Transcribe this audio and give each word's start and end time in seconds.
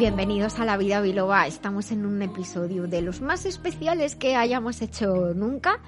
Bienvenidos 0.00 0.58
a 0.58 0.64
La 0.64 0.78
Vida 0.78 1.02
Biloba. 1.02 1.46
Estamos 1.46 1.92
en 1.92 2.06
un 2.06 2.22
episodio 2.22 2.86
de 2.86 3.02
los 3.02 3.20
más 3.20 3.44
especiales 3.44 4.14
que 4.16 4.34
hayamos 4.34 4.80
hecho 4.80 5.34
nunca. 5.34 5.78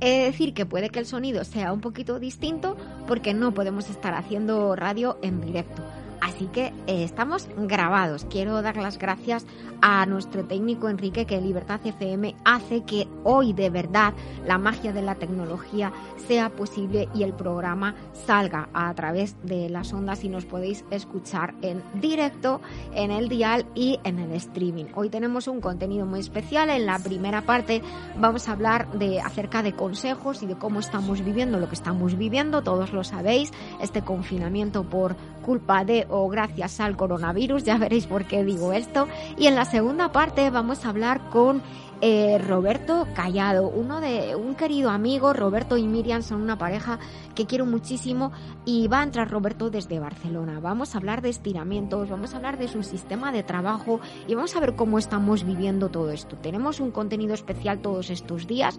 Es 0.00 0.30
decir, 0.30 0.52
que 0.52 0.66
puede 0.66 0.90
que 0.90 0.98
el 0.98 1.06
sonido 1.06 1.44
sea 1.44 1.72
un 1.72 1.80
poquito 1.80 2.20
distinto 2.20 2.76
porque 3.06 3.32
no 3.32 3.54
podemos 3.54 3.88
estar 3.88 4.12
haciendo 4.12 4.76
radio 4.76 5.18
en 5.22 5.40
directo. 5.40 5.82
Así 6.24 6.46
que 6.46 6.72
eh, 6.86 7.04
estamos 7.04 7.50
grabados. 7.54 8.24
Quiero 8.30 8.62
dar 8.62 8.78
las 8.78 8.96
gracias 8.96 9.44
a 9.82 10.06
nuestro 10.06 10.46
técnico 10.46 10.88
Enrique 10.88 11.26
que 11.26 11.38
Libertad 11.38 11.80
FM 11.84 12.34
hace 12.46 12.82
que 12.84 13.06
hoy 13.24 13.52
de 13.52 13.68
verdad 13.68 14.14
la 14.46 14.56
magia 14.56 14.94
de 14.94 15.02
la 15.02 15.16
tecnología 15.16 15.92
sea 16.26 16.48
posible 16.48 17.10
y 17.14 17.24
el 17.24 17.34
programa 17.34 17.94
salga 18.26 18.70
a 18.72 18.94
través 18.94 19.36
de 19.42 19.68
las 19.68 19.92
ondas 19.92 20.24
y 20.24 20.30
nos 20.30 20.46
podéis 20.46 20.86
escuchar 20.90 21.54
en 21.60 21.82
directo 22.00 22.62
en 22.94 23.10
el 23.10 23.28
dial 23.28 23.66
y 23.74 24.00
en 24.04 24.18
el 24.18 24.32
streaming. 24.32 24.86
Hoy 24.94 25.10
tenemos 25.10 25.46
un 25.46 25.60
contenido 25.60 26.06
muy 26.06 26.20
especial. 26.20 26.70
En 26.70 26.86
la 26.86 26.98
primera 27.00 27.42
parte 27.42 27.82
vamos 28.18 28.48
a 28.48 28.52
hablar 28.52 28.90
de 28.92 29.20
acerca 29.20 29.62
de 29.62 29.74
consejos 29.74 30.42
y 30.42 30.46
de 30.46 30.56
cómo 30.56 30.80
estamos 30.80 31.22
viviendo 31.22 31.58
lo 31.58 31.68
que 31.68 31.74
estamos 31.74 32.16
viviendo. 32.16 32.62
Todos 32.62 32.94
lo 32.94 33.04
sabéis, 33.04 33.52
este 33.82 34.00
confinamiento 34.00 34.84
por 34.84 35.16
culpa 35.44 35.84
de 35.84 36.06
o 36.08 36.28
gracias 36.28 36.80
al 36.80 36.96
coronavirus, 36.96 37.64
ya 37.64 37.78
veréis 37.78 38.06
por 38.06 38.24
qué 38.24 38.42
digo 38.42 38.72
esto. 38.72 39.06
Y 39.38 39.46
en 39.46 39.54
la 39.54 39.64
segunda 39.64 40.10
parte 40.10 40.50
vamos 40.50 40.84
a 40.84 40.88
hablar 40.88 41.28
con 41.30 41.62
eh, 42.00 42.38
Roberto 42.38 43.06
Callado, 43.14 43.68
uno 43.68 44.00
de 44.00 44.34
un 44.36 44.56
querido 44.56 44.90
amigo, 44.90 45.32
Roberto 45.32 45.76
y 45.76 45.84
Miriam 45.86 46.22
son 46.22 46.42
una 46.42 46.58
pareja 46.58 46.98
que 47.34 47.46
quiero 47.46 47.66
muchísimo 47.66 48.32
y 48.64 48.88
va 48.88 49.00
a 49.00 49.04
entrar 49.04 49.30
Roberto 49.30 49.70
desde 49.70 50.00
Barcelona. 50.00 50.60
Vamos 50.60 50.94
a 50.94 50.98
hablar 50.98 51.22
de 51.22 51.30
estiramientos, 51.30 52.10
vamos 52.10 52.34
a 52.34 52.36
hablar 52.36 52.58
de 52.58 52.68
su 52.68 52.82
sistema 52.82 53.32
de 53.32 53.42
trabajo 53.42 54.00
y 54.26 54.34
vamos 54.34 54.54
a 54.56 54.60
ver 54.60 54.74
cómo 54.74 54.98
estamos 54.98 55.44
viviendo 55.44 55.88
todo 55.88 56.10
esto. 56.10 56.36
Tenemos 56.36 56.80
un 56.80 56.90
contenido 56.90 57.32
especial 57.32 57.78
todos 57.78 58.10
estos 58.10 58.46
días 58.46 58.78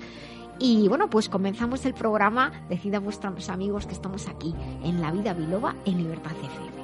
y 0.59 0.87
bueno, 0.87 1.09
pues 1.09 1.29
comenzamos 1.29 1.85
el 1.85 1.93
programa. 1.93 2.51
Decida 2.69 2.97
a 2.97 3.01
vuestros 3.01 3.49
amigos 3.49 3.85
que 3.85 3.93
estamos 3.93 4.27
aquí 4.27 4.53
en 4.83 5.01
La 5.01 5.11
Vida 5.11 5.33
Biloba 5.33 5.75
en 5.85 5.97
Libertad 5.97 6.31
FM. 6.31 6.75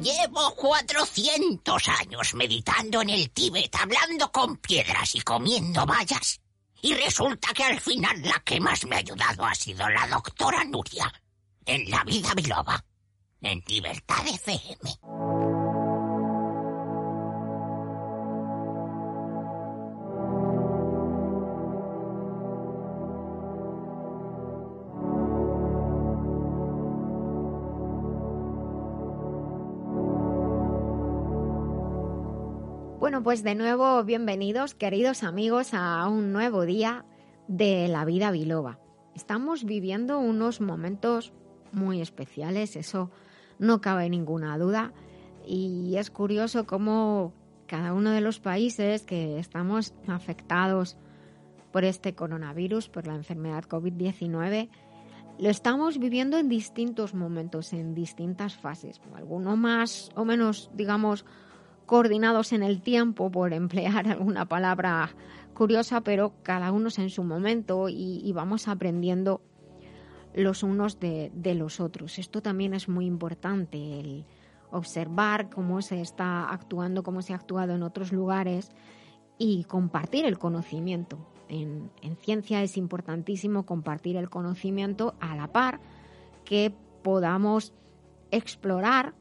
Llevo 0.00 0.54
400 0.54 1.88
años 1.88 2.34
meditando 2.34 3.02
en 3.02 3.10
el 3.10 3.30
Tíbet, 3.30 3.74
hablando 3.74 4.32
con 4.32 4.56
piedras 4.56 5.14
y 5.14 5.20
comiendo 5.20 5.84
vallas. 5.84 6.40
Y 6.80 6.94
resulta 6.94 7.52
que 7.52 7.64
al 7.64 7.78
final 7.80 8.22
la 8.22 8.40
que 8.42 8.58
más 8.60 8.86
me 8.86 8.96
ha 8.96 9.00
ayudado 9.00 9.44
ha 9.44 9.54
sido 9.54 9.86
la 9.90 10.06
doctora 10.06 10.64
Nuria, 10.64 11.12
en 11.66 11.90
la 11.90 12.02
vida 12.04 12.32
biloba, 12.34 12.82
en 13.42 13.62
Libertad 13.66 14.26
FM. 14.26 14.60
Bueno, 32.98 33.22
pues 33.22 33.42
de 33.42 33.54
nuevo 33.54 34.04
bienvenidos, 34.04 34.74
queridos 34.74 35.22
amigos, 35.22 35.72
a 35.72 36.06
un 36.08 36.32
nuevo 36.32 36.64
día 36.64 37.06
de 37.48 37.88
la 37.88 38.04
vida 38.04 38.30
biloba. 38.30 38.78
Estamos 39.14 39.64
viviendo 39.64 40.18
unos 40.18 40.60
momentos 40.60 41.32
muy 41.72 42.00
especiales, 42.00 42.76
eso 42.76 43.10
no 43.60 43.80
cabe 43.80 44.10
ninguna 44.10 44.58
duda. 44.58 44.92
Y 45.46 45.96
es 45.96 46.10
curioso 46.10 46.66
cómo 46.66 47.32
cada 47.66 47.92
uno 47.92 48.10
de 48.10 48.20
los 48.20 48.40
países 48.40 49.02
que 49.02 49.38
estamos 49.38 49.94
afectados 50.08 50.96
por 51.70 51.84
este 51.84 52.14
coronavirus, 52.16 52.88
por 52.88 53.06
la 53.06 53.14
enfermedad 53.14 53.64
COVID-19, 53.64 54.68
lo 55.38 55.48
estamos 55.48 55.98
viviendo 55.98 56.36
en 56.36 56.48
distintos 56.48 57.14
momentos, 57.14 57.72
en 57.72 57.94
distintas 57.94 58.56
fases, 58.56 59.00
alguno 59.14 59.56
más 59.56 60.10
o 60.14 60.24
menos, 60.24 60.70
digamos, 60.74 61.24
coordinados 61.86 62.52
en 62.52 62.62
el 62.62 62.82
tiempo, 62.82 63.30
por 63.30 63.52
emplear 63.52 64.06
alguna 64.08 64.46
palabra 64.46 65.10
curiosa, 65.54 66.02
pero 66.02 66.34
cada 66.42 66.72
uno 66.72 66.88
es 66.88 66.98
en 66.98 67.10
su 67.10 67.22
momento 67.24 67.88
y, 67.88 68.30
vamos 68.32 68.68
aprendiendo 68.68 69.42
los 70.34 70.62
unos 70.62 71.00
de, 71.00 71.30
los 71.54 71.80
otros. 71.80 72.18
Esto 72.18 72.42
también 72.42 72.74
es 72.74 72.88
muy 72.88 73.06
importante, 73.06 74.00
el 74.00 74.24
observar 74.70 75.50
cómo 75.50 75.82
se 75.82 76.00
está 76.00 76.48
actuando, 76.48 77.02
cómo 77.02 77.22
se 77.22 77.32
ha 77.32 77.36
actuado 77.36 77.74
en 77.74 77.82
otros 77.82 78.12
lugares 78.12 78.70
y 79.38 79.64
compartir 79.64 80.24
el 80.24 80.38
conocimiento. 80.38 81.18
En, 81.48 81.90
en 82.02 82.16
ciencia 82.16 82.62
es 82.62 82.76
importantísimo 82.76 83.66
compartir 83.66 84.16
el 84.16 84.30
conocimiento 84.30 85.14
a 85.18 85.34
la 85.34 85.48
par 85.48 85.80
que 86.44 86.72
podamos 87.02 87.72
explorar 88.30 89.14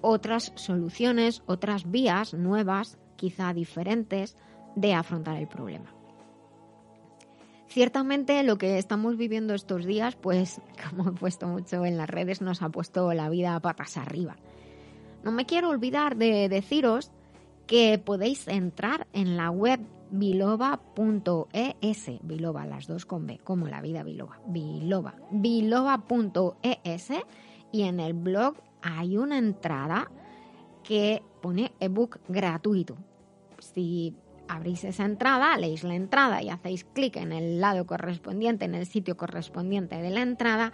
otras 0.00 0.52
soluciones, 0.54 1.42
otras 1.46 1.90
vías 1.90 2.34
nuevas, 2.34 2.98
quizá 3.16 3.52
diferentes, 3.52 4.36
de 4.76 4.94
afrontar 4.94 5.36
el 5.36 5.48
problema. 5.48 6.01
Ciertamente 7.72 8.42
lo 8.42 8.58
que 8.58 8.76
estamos 8.76 9.16
viviendo 9.16 9.54
estos 9.54 9.86
días, 9.86 10.14
pues 10.14 10.60
como 10.90 11.08
he 11.08 11.12
puesto 11.12 11.46
mucho 11.46 11.86
en 11.86 11.96
las 11.96 12.10
redes, 12.10 12.42
nos 12.42 12.60
ha 12.60 12.68
puesto 12.68 13.14
la 13.14 13.30
vida 13.30 13.54
a 13.54 13.60
patas 13.60 13.96
arriba. 13.96 14.36
No 15.24 15.32
me 15.32 15.46
quiero 15.46 15.70
olvidar 15.70 16.16
de 16.16 16.50
deciros 16.50 17.12
que 17.66 17.98
podéis 17.98 18.46
entrar 18.46 19.06
en 19.14 19.38
la 19.38 19.50
web 19.50 19.80
biloba.es, 20.10 22.10
biloba 22.22 22.66
las 22.66 22.86
dos 22.86 23.06
con 23.06 23.26
B, 23.26 23.40
como 23.42 23.68
la 23.68 23.80
vida 23.80 24.02
biloba, 24.02 24.38
biloba, 24.46 25.14
biloba.es 25.30 27.08
y 27.72 27.82
en 27.84 28.00
el 28.00 28.12
blog 28.12 28.56
hay 28.82 29.16
una 29.16 29.38
entrada 29.38 30.10
que 30.84 31.22
pone 31.40 31.72
ebook 31.80 32.18
gratuito. 32.28 32.98
Si 33.60 34.14
abrís 34.52 34.84
esa 34.84 35.04
entrada, 35.04 35.56
leéis 35.56 35.82
la 35.82 35.94
entrada 35.94 36.42
y 36.42 36.50
hacéis 36.50 36.84
clic 36.84 37.16
en 37.16 37.32
el 37.32 37.60
lado 37.60 37.86
correspondiente, 37.86 38.64
en 38.64 38.74
el 38.74 38.86
sitio 38.86 39.16
correspondiente 39.16 39.96
de 39.96 40.10
la 40.10 40.22
entrada, 40.22 40.72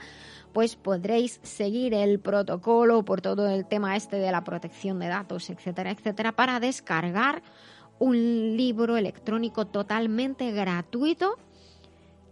pues 0.53 0.77
podréis 0.77 1.41
seguir 1.43 1.95
el 1.95 2.19
protocolo 2.19 3.05
por 3.05 3.21
todo 3.21 3.49
el 3.49 3.67
tema 3.67 3.97
este 3.97 4.17
de 4.17 4.33
la 4.33 4.45
protección 4.45 4.99
de 4.99 5.09
datos, 5.09 5.49
etcétera, 5.51 5.93
etcétera, 5.93 6.33
para 6.33 6.61
descargar 6.61 7.43
un 7.99 8.57
libro 8.57 8.97
electrónico 8.97 9.67
totalmente 9.67 10.51
gratuito 10.53 11.37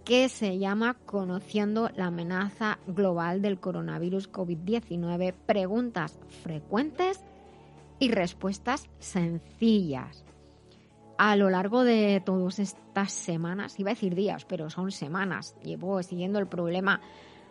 que 0.04 0.28
se 0.28 0.58
llama 0.58 0.94
Conociendo 1.04 1.90
la 1.96 2.06
amenaza 2.06 2.78
global 2.87 3.43
del 3.43 3.58
coronavirus 3.58 4.31
COVID-19, 4.31 5.34
preguntas 5.46 6.19
frecuentes 6.43 7.20
y 7.98 8.10
respuestas 8.10 8.88
sencillas. 9.00 10.25
A 11.19 11.37
lo 11.37 11.49
largo 11.49 11.83
de 11.83 12.23
todas 12.25 12.59
estas 12.59 13.13
semanas, 13.13 13.79
iba 13.81 13.91
a 13.91 13.95
decir 13.95 14.15
días, 14.15 14.45
pero 14.45 14.69
son 14.69 14.91
semanas, 14.91 15.57
llevo 15.63 16.03
siguiendo 16.03 16.39
el 16.39 16.47
problema 16.47 17.01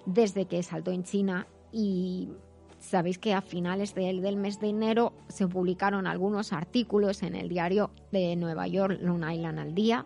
desde 0.05 0.45
que 0.45 0.61
saltó 0.61 0.91
en 0.91 1.03
China 1.03 1.47
y 1.71 2.29
sabéis 2.77 3.17
que 3.17 3.33
a 3.33 3.41
finales 3.41 3.95
del 3.95 4.37
mes 4.37 4.59
de 4.59 4.69
enero 4.69 5.13
se 5.29 5.47
publicaron 5.47 6.05
algunos 6.05 6.53
artículos 6.53 7.23
en 7.23 7.35
el 7.35 7.49
diario 7.49 7.89
de 8.11 8.35
Nueva 8.35 8.67
York, 8.67 8.99
Long 9.01 9.27
Island 9.29 9.57
al 9.57 9.73
día, 9.73 10.05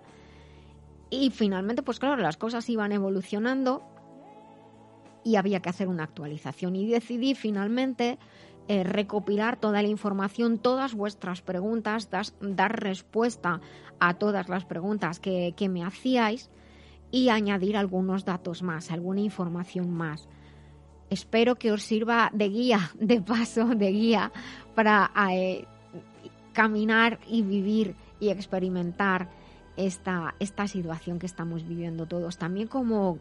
y 1.09 1.31
finalmente, 1.31 1.81
pues 1.81 1.99
claro, 1.99 2.21
las 2.21 2.37
cosas 2.37 2.69
iban 2.69 2.91
evolucionando 2.91 3.83
y 5.23 5.35
había 5.35 5.59
que 5.59 5.69
hacer 5.69 5.87
una 5.87 6.03
actualización. 6.03 6.75
Y 6.75 6.87
decidí 6.87 7.35
finalmente 7.35 8.19
eh, 8.69 8.83
recopilar 8.83 9.57
toda 9.57 9.81
la 9.81 9.87
información, 9.87 10.59
todas 10.59 10.93
vuestras 10.93 11.41
preguntas, 11.41 12.07
dar 12.39 12.79
respuesta 12.79 13.61
a 13.99 14.13
todas 14.13 14.47
las 14.47 14.63
preguntas 14.65 15.19
que, 15.19 15.55
que 15.57 15.67
me 15.67 15.83
hacíais 15.83 16.51
y 17.09 17.29
añadir 17.29 17.75
algunos 17.75 18.25
datos 18.25 18.61
más, 18.61 18.91
alguna 18.91 19.21
información 19.21 19.89
más. 19.89 20.27
Espero 21.09 21.55
que 21.55 21.71
os 21.71 21.81
sirva 21.81 22.29
de 22.31 22.49
guía, 22.49 22.91
de 22.99 23.19
paso, 23.21 23.65
de 23.65 23.91
guía 23.91 24.31
para 24.75 25.09
eh, 25.31 25.65
caminar 26.53 27.19
y 27.27 27.41
vivir 27.41 27.95
y 28.19 28.29
experimentar 28.29 29.31
esta, 29.77 30.35
esta 30.37 30.67
situación 30.67 31.17
que 31.17 31.25
estamos 31.25 31.67
viviendo 31.67 32.05
todos. 32.05 32.37
También 32.37 32.67
como 32.67 33.17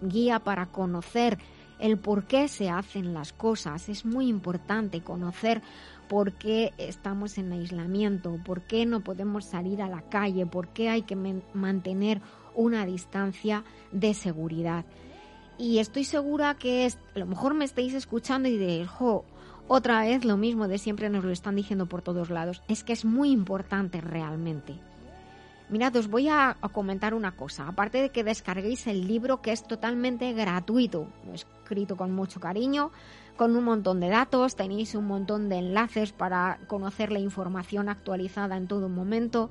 guía 0.00 0.38
para 0.38 0.64
conocer 0.72 1.36
el 1.78 1.98
por 1.98 2.26
qué 2.26 2.48
se 2.48 2.70
hacen 2.70 3.14
las 3.14 3.32
cosas. 3.32 3.88
Es 3.88 4.04
muy 4.04 4.28
importante 4.28 5.00
conocer 5.02 5.62
por 6.08 6.32
qué 6.32 6.72
estamos 6.78 7.38
en 7.38 7.52
aislamiento, 7.52 8.38
por 8.44 8.62
qué 8.62 8.86
no 8.86 9.00
podemos 9.00 9.44
salir 9.44 9.82
a 9.82 9.88
la 9.88 10.02
calle, 10.02 10.46
por 10.46 10.68
qué 10.68 10.88
hay 10.88 11.02
que 11.02 11.16
mantener 11.52 12.20
una 12.54 12.86
distancia 12.86 13.64
de 13.92 14.14
seguridad. 14.14 14.84
Y 15.58 15.78
estoy 15.78 16.04
segura 16.04 16.54
que 16.54 16.86
es, 16.86 16.98
a 17.14 17.18
lo 17.18 17.26
mejor 17.26 17.54
me 17.54 17.64
estáis 17.64 17.94
escuchando 17.94 18.48
y 18.48 18.56
de, 18.56 18.86
jo, 18.86 19.24
otra 19.66 20.00
vez 20.00 20.24
lo 20.24 20.36
mismo 20.36 20.66
de 20.66 20.78
siempre 20.78 21.10
nos 21.10 21.24
lo 21.24 21.30
están 21.30 21.56
diciendo 21.56 21.86
por 21.86 22.00
todos 22.02 22.30
lados. 22.30 22.62
Es 22.68 22.84
que 22.84 22.92
es 22.92 23.04
muy 23.04 23.30
importante 23.30 24.00
realmente. 24.00 24.80
Mirad, 25.70 25.94
os 25.96 26.08
voy 26.08 26.28
a, 26.28 26.56
comentar 26.72 27.12
una 27.12 27.32
cosa. 27.32 27.68
Aparte 27.68 28.00
de 28.00 28.10
que 28.10 28.24
descarguéis 28.24 28.86
el 28.86 29.06
libro 29.06 29.42
que 29.42 29.52
es 29.52 29.62
totalmente 29.62 30.32
gratuito, 30.32 31.08
escrito 31.34 31.96
con 31.96 32.14
mucho 32.14 32.40
cariño, 32.40 32.90
con 33.36 33.54
un 33.54 33.64
montón 33.64 34.00
de 34.00 34.08
datos, 34.08 34.56
tenéis 34.56 34.94
un 34.94 35.06
montón 35.06 35.48
de 35.48 35.56
enlaces 35.56 36.12
para 36.12 36.58
conocer 36.68 37.12
la 37.12 37.18
información 37.18 37.88
actualizada 37.88 38.56
en 38.56 38.66
todo 38.66 38.88
momento, 38.88 39.50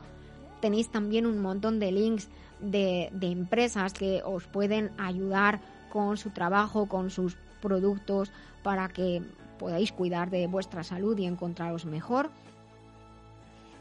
tenéis 0.60 0.90
también 0.90 1.26
un 1.28 1.40
montón 1.40 1.80
de 1.80 1.92
links 1.92 2.30
de, 2.60 3.10
empresas 3.22 3.94
que 3.94 4.22
os 4.26 4.46
pueden 4.46 4.92
ayudar 4.98 5.62
con 5.90 6.18
su 6.18 6.32
trabajo, 6.32 6.88
con 6.88 7.12
sus 7.12 7.38
productos, 7.62 8.32
para 8.64 8.88
que 8.90 9.22
podáis 9.60 9.92
cuidar 9.92 10.30
de 10.32 10.48
vuestra 10.48 10.84
salud 10.84 11.18
y 11.18 11.26
encontraros 11.26 11.86
mejor. 11.86 12.32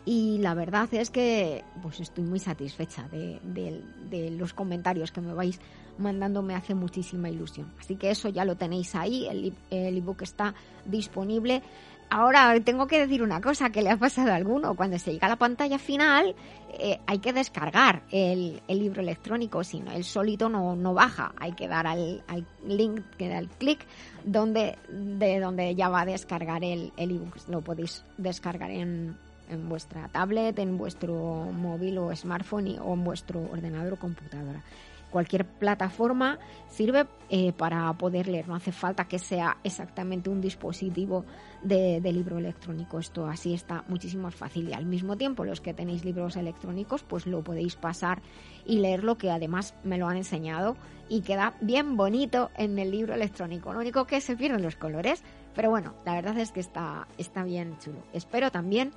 Y 0.06 0.38
la 0.38 0.54
verdad 0.54 0.88
es 0.92 1.10
que 1.10 1.64
pues 1.82 1.98
estoy 1.98 2.22
muy 2.22 2.38
satisfecha 2.38 3.08
de, 3.08 4.30
los 4.38 4.54
comentarios 4.54 5.10
que 5.10 5.20
me 5.20 5.34
vais 5.34 5.60
mandando, 5.98 6.42
me 6.42 6.54
hace 6.54 6.76
muchísima 6.76 7.28
ilusión. 7.28 7.72
Así 7.80 7.96
que 7.96 8.10
eso 8.10 8.28
ya 8.28 8.44
lo 8.44 8.54
tenéis 8.54 8.94
ahí, 8.94 9.26
el 9.26 9.96
ebook 9.98 10.22
está 10.22 10.54
disponible. 10.84 11.60
Ahora 12.08 12.58
tengo 12.60 12.86
que 12.86 13.00
decir 13.00 13.20
una 13.20 13.40
cosa 13.40 13.70
que 13.70 13.82
le 13.82 13.90
ha 13.90 13.96
pasado 13.96 14.30
a 14.30 14.36
alguno. 14.36 14.76
Cuando 14.76 14.96
se 14.98 15.12
llega 15.12 15.26
a 15.26 15.30
la 15.30 15.36
pantalla 15.36 15.78
final 15.78 16.36
eh, 16.78 17.00
hay 17.04 17.18
que 17.18 17.32
descargar 17.32 18.04
el, 18.12 18.62
libro 18.68 19.02
electrónico, 19.02 19.64
si 19.64 19.80
no, 19.80 19.90
el 19.90 20.04
solito 20.04 20.48
no, 20.48 20.76
no 20.76 20.94
baja. 20.94 21.32
Hay 21.36 21.52
que 21.52 21.66
dar 21.66 21.86
al, 21.86 22.22
link, 22.64 23.00
que 23.18 23.28
da 23.28 23.38
el 23.38 23.48
clic 23.48 23.84
donde, 24.24 24.78
de 24.88 25.40
donde 25.40 25.74
ya 25.74 25.88
va 25.88 26.02
a 26.02 26.06
descargar 26.06 26.62
el 26.62 26.92
ebook. 26.96 27.36
Lo 27.48 27.60
podéis 27.62 28.04
descargar 28.16 28.70
en, 28.70 29.16
en 29.48 29.68
vuestra 29.68 30.08
tablet, 30.08 30.58
en 30.58 30.78
vuestro 30.78 31.14
móvil 31.52 31.98
o 31.98 32.14
smartphone 32.14 32.78
o 32.80 32.94
en 32.94 33.04
vuestro 33.04 33.40
ordenador 33.50 33.94
o 33.94 33.98
computadora. 33.98 34.62
Cualquier 35.10 35.46
plataforma 35.46 36.38
sirve 36.68 37.06
eh, 37.30 37.52
para 37.52 37.92
poder 37.94 38.26
leer, 38.26 38.48
no 38.48 38.56
hace 38.56 38.72
falta 38.72 39.06
que 39.06 39.18
sea 39.18 39.56
exactamente 39.62 40.28
un 40.28 40.40
dispositivo 40.40 41.24
de, 41.62 42.00
libro 42.12 42.38
electrónico. 42.38 42.98
Esto 42.98 43.26
así 43.26 43.54
está 43.54 43.84
muchísimo 43.88 44.24
más 44.24 44.34
fácil 44.34 44.68
y 44.68 44.72
al 44.72 44.84
mismo 44.84 45.16
tiempo 45.16 45.44
los 45.44 45.60
que 45.60 45.74
tenéis 45.74 46.04
libros 46.04 46.36
electrónicos 46.36 47.02
pues 47.04 47.26
lo 47.26 47.42
podéis 47.42 47.76
pasar 47.76 48.20
y 48.64 48.78
leerlo 48.78 49.16
que 49.16 49.30
además 49.30 49.74
me 49.84 49.96
lo 49.96 50.08
han 50.08 50.16
enseñado 50.16 50.76
y 51.08 51.22
queda 51.22 51.54
bien 51.60 51.96
bonito 51.96 52.50
en 52.56 52.78
el 52.78 52.90
libro 52.90 53.14
electrónico. 53.14 53.72
Lo 53.72 53.80
único 53.80 54.06
que 54.06 54.20
se 54.20 54.36
pierden 54.36 54.62
los 54.62 54.76
colores, 54.76 55.22
pero 55.54 55.70
bueno, 55.70 55.94
la 56.04 56.14
verdad 56.14 56.36
es 56.38 56.50
que 56.50 56.60
está, 56.60 57.06
está 57.16 57.44
bien 57.44 57.78
chulo. 57.78 58.02
Espero 58.12 58.50
también 58.50 58.92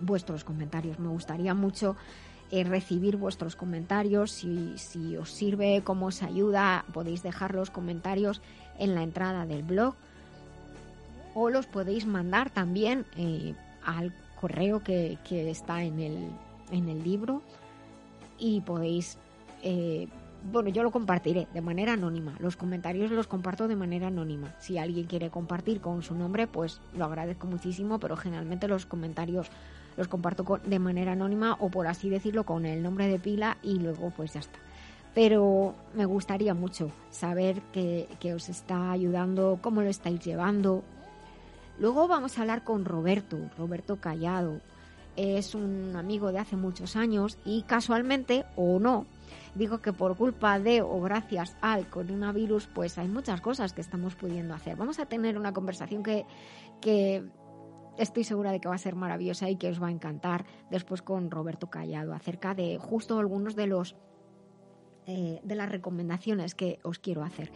vuestros 0.00 0.44
comentarios. 0.44 0.98
Me 0.98 1.08
gustaría 1.08 1.54
mucho 1.54 1.96
eh, 2.50 2.64
recibir 2.64 3.16
vuestros 3.16 3.56
comentarios. 3.56 4.30
Si, 4.30 4.74
si, 4.76 5.16
os 5.16 5.30
sirve, 5.30 5.82
cómo 5.84 6.06
os 6.06 6.22
ayuda, 6.22 6.84
podéis 6.92 7.22
dejar 7.22 7.54
los 7.54 7.70
comentarios 7.70 8.40
en 8.78 8.94
la 8.94 9.02
entrada 9.02 9.46
del 9.46 9.62
blog 9.62 9.94
o 11.34 11.50
los 11.50 11.66
podéis 11.66 12.06
mandar 12.06 12.50
también 12.50 13.06
eh, 13.16 13.54
al 13.84 14.12
correo 14.40 14.82
que, 14.82 15.18
está 15.30 15.82
en 15.82 16.00
el, 16.00 16.30
en 16.70 16.88
el 16.88 17.02
libro 17.04 17.42
y 18.38 18.60
podéis 18.60 19.18
eh, 19.62 20.08
bueno, 20.52 20.68
yo 20.70 20.82
lo 20.82 20.90
compartiré 20.90 21.48
de 21.52 21.60
manera 21.60 21.94
anónima. 21.94 22.34
Los 22.38 22.56
comentarios 22.56 23.10
los 23.10 23.26
comparto 23.26 23.66
de 23.66 23.76
manera 23.76 24.06
anónima. 24.06 24.54
Si 24.60 24.78
alguien 24.78 25.06
quiere 25.06 25.30
compartir 25.30 25.80
con 25.80 26.02
su 26.02 26.14
nombre, 26.14 26.46
pues 26.46 26.80
lo 26.96 27.04
agradezco 27.04 27.46
muchísimo, 27.46 27.98
pero 27.98 28.16
generalmente 28.16 28.68
los 28.68 28.86
comentarios 28.86 29.50
los 29.98 30.08
comparto 30.08 30.60
de 30.64 30.78
manera 30.78 31.12
anónima 31.12 31.56
o 31.60 31.68
por 31.68 31.88
así 31.88 32.08
decirlo 32.08 32.44
con 32.44 32.64
el 32.64 32.82
nombre 32.82 33.08
de 33.08 33.18
pila 33.18 33.58
y 33.62 33.80
luego 33.80 34.10
pues 34.16 34.32
ya 34.32 34.40
está. 34.40 34.58
Pero 35.12 35.74
me 35.94 36.06
gustaría 36.06 36.54
mucho 36.54 36.92
saber 37.10 37.60
que, 37.72 38.08
que 38.20 38.32
os 38.32 38.48
está 38.48 38.92
ayudando, 38.92 39.58
cómo 39.60 39.82
lo 39.82 39.90
estáis 39.90 40.20
llevando. 40.20 40.84
Luego 41.80 42.06
vamos 42.06 42.38
a 42.38 42.42
hablar 42.42 42.62
con 42.62 42.84
Roberto, 42.84 43.38
Roberto 43.58 43.96
Callado. 43.96 44.60
Es 45.16 45.56
un 45.56 45.96
amigo 45.96 46.30
de 46.30 46.38
hace 46.38 46.56
muchos 46.56 46.94
años 46.94 47.36
y 47.44 47.62
casualmente 47.62 48.44
o 48.54 48.78
no, 48.78 49.06
digo 49.56 49.78
que 49.78 49.92
por 49.92 50.16
culpa 50.16 50.60
de 50.60 50.80
o 50.80 51.00
gracias 51.00 51.56
al 51.60 51.88
coronavirus, 51.88 52.68
pues 52.68 52.98
hay 52.98 53.08
muchas 53.08 53.40
cosas 53.40 53.72
que 53.72 53.80
estamos 53.80 54.14
pudiendo 54.14 54.54
hacer. 54.54 54.76
Vamos 54.76 55.00
a 55.00 55.06
tener 55.06 55.36
una 55.36 55.52
conversación 55.52 56.04
que, 56.04 56.24
que 56.80 57.24
estoy 57.98 58.24
segura 58.24 58.52
de 58.52 58.60
que 58.60 58.68
va 58.68 58.74
a 58.74 58.78
ser 58.78 58.94
maravillosa 58.94 59.50
y 59.50 59.56
que 59.56 59.68
os 59.68 59.82
va 59.82 59.88
a 59.88 59.90
encantar 59.90 60.46
después 60.70 61.02
con 61.02 61.30
Roberto 61.30 61.68
Callado 61.68 62.14
acerca 62.14 62.54
de 62.54 62.78
justo 62.78 63.18
algunos 63.18 63.56
de 63.56 63.66
los 63.66 63.96
eh, 65.06 65.40
de 65.42 65.54
las 65.54 65.70
recomendaciones 65.70 66.54
que 66.54 66.78
os 66.82 66.98
quiero 66.98 67.22
hacer. 67.22 67.50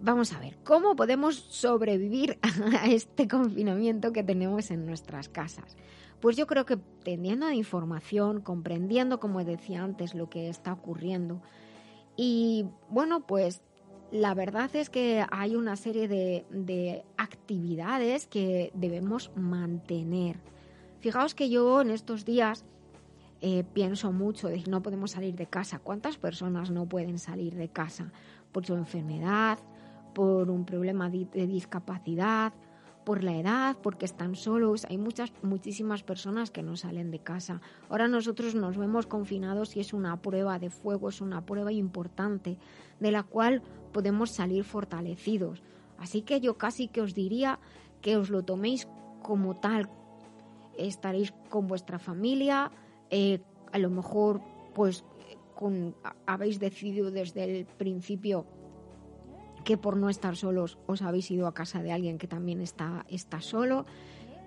Vamos 0.00 0.32
a 0.32 0.40
ver, 0.40 0.58
¿cómo 0.64 0.96
podemos 0.96 1.36
sobrevivir 1.36 2.38
a 2.80 2.86
este 2.88 3.28
confinamiento 3.28 4.12
que 4.12 4.24
tenemos 4.24 4.70
en 4.72 4.84
nuestras 4.84 5.28
casas? 5.28 5.76
Pues 6.20 6.36
yo 6.36 6.46
creo 6.46 6.66
que 6.66 6.76
teniendo 6.76 7.50
información, 7.52 8.40
comprendiendo, 8.40 9.20
como 9.20 9.44
decía 9.44 9.84
antes, 9.84 10.14
lo 10.14 10.28
que 10.28 10.48
está 10.48 10.72
ocurriendo. 10.72 11.42
Y 12.16 12.66
bueno, 12.88 13.26
pues 13.26 13.62
la 14.10 14.34
verdad 14.34 14.74
es 14.74 14.90
que 14.90 15.24
hay 15.30 15.56
una 15.56 15.76
serie 15.76 16.08
de, 16.08 17.04
actividades 17.16 18.26
que 18.26 18.70
debemos 18.74 19.30
mantener. 19.36 20.36
Fijaos 21.00 21.34
que 21.34 21.50
yo 21.50 21.82
en 21.82 21.90
estos 21.90 22.24
días 22.24 22.64
eh, 23.40 23.64
pienso 23.72 24.12
mucho, 24.12 24.48
de 24.48 24.62
no 24.68 24.82
podemos 24.82 25.12
salir 25.12 25.34
de 25.34 25.46
casa. 25.46 25.78
¿Cuántas 25.78 26.16
personas 26.16 26.70
no 26.70 26.86
pueden 26.86 27.18
salir 27.18 27.54
de 27.54 27.68
casa 27.68 28.12
por 28.52 28.64
su 28.64 28.74
enfermedad, 28.74 29.58
por 30.14 30.48
un 30.48 30.64
problema 30.64 31.10
de 31.10 31.46
discapacidad, 31.46 32.52
por 33.04 33.22
la 33.22 33.36
edad, 33.38 33.76
porque 33.82 34.04
están 34.04 34.34
solos. 34.34 34.86
Hay 34.88 34.98
muchas, 34.98 35.32
muchísimas 35.42 36.02
personas 36.02 36.50
que 36.50 36.62
no 36.62 36.76
salen 36.76 37.10
de 37.10 37.18
casa. 37.18 37.60
Ahora 37.88 38.08
nosotros 38.08 38.54
nos 38.54 38.76
vemos 38.76 39.06
confinados 39.06 39.76
y 39.76 39.80
es 39.80 39.92
una 39.92 40.20
prueba 40.20 40.58
de 40.58 40.70
fuego, 40.70 41.08
es 41.08 41.20
una 41.20 41.44
prueba 41.44 41.72
importante 41.72 42.58
de 43.00 43.10
la 43.10 43.22
cual 43.22 43.62
podemos 43.92 44.30
salir 44.30 44.64
fortalecidos. 44.64 45.62
Así 45.98 46.22
que 46.22 46.40
yo 46.40 46.58
casi 46.58 46.88
que 46.88 47.02
os 47.02 47.14
diría 47.14 47.60
que 48.00 48.16
os 48.16 48.30
lo 48.30 48.42
toméis 48.42 48.88
como 49.22 49.56
tal. 49.56 49.88
Estaréis 50.76 51.32
con 51.50 51.66
vuestra 51.68 51.98
familia, 51.98 52.72
eh, 53.10 53.40
a 53.72 53.78
lo 53.78 53.90
mejor 53.90 54.40
pues 54.74 55.04
habéis 56.26 56.58
decidido 56.58 57.10
desde 57.10 57.44
el 57.44 57.66
principio 57.66 58.44
que 59.64 59.76
por 59.76 59.96
no 59.96 60.08
estar 60.08 60.36
solos 60.36 60.78
os 60.86 61.02
habéis 61.02 61.30
ido 61.30 61.46
a 61.46 61.54
casa 61.54 61.82
de 61.82 61.92
alguien 61.92 62.18
que 62.18 62.28
también 62.28 62.60
está, 62.60 63.04
está 63.08 63.40
solo 63.40 63.86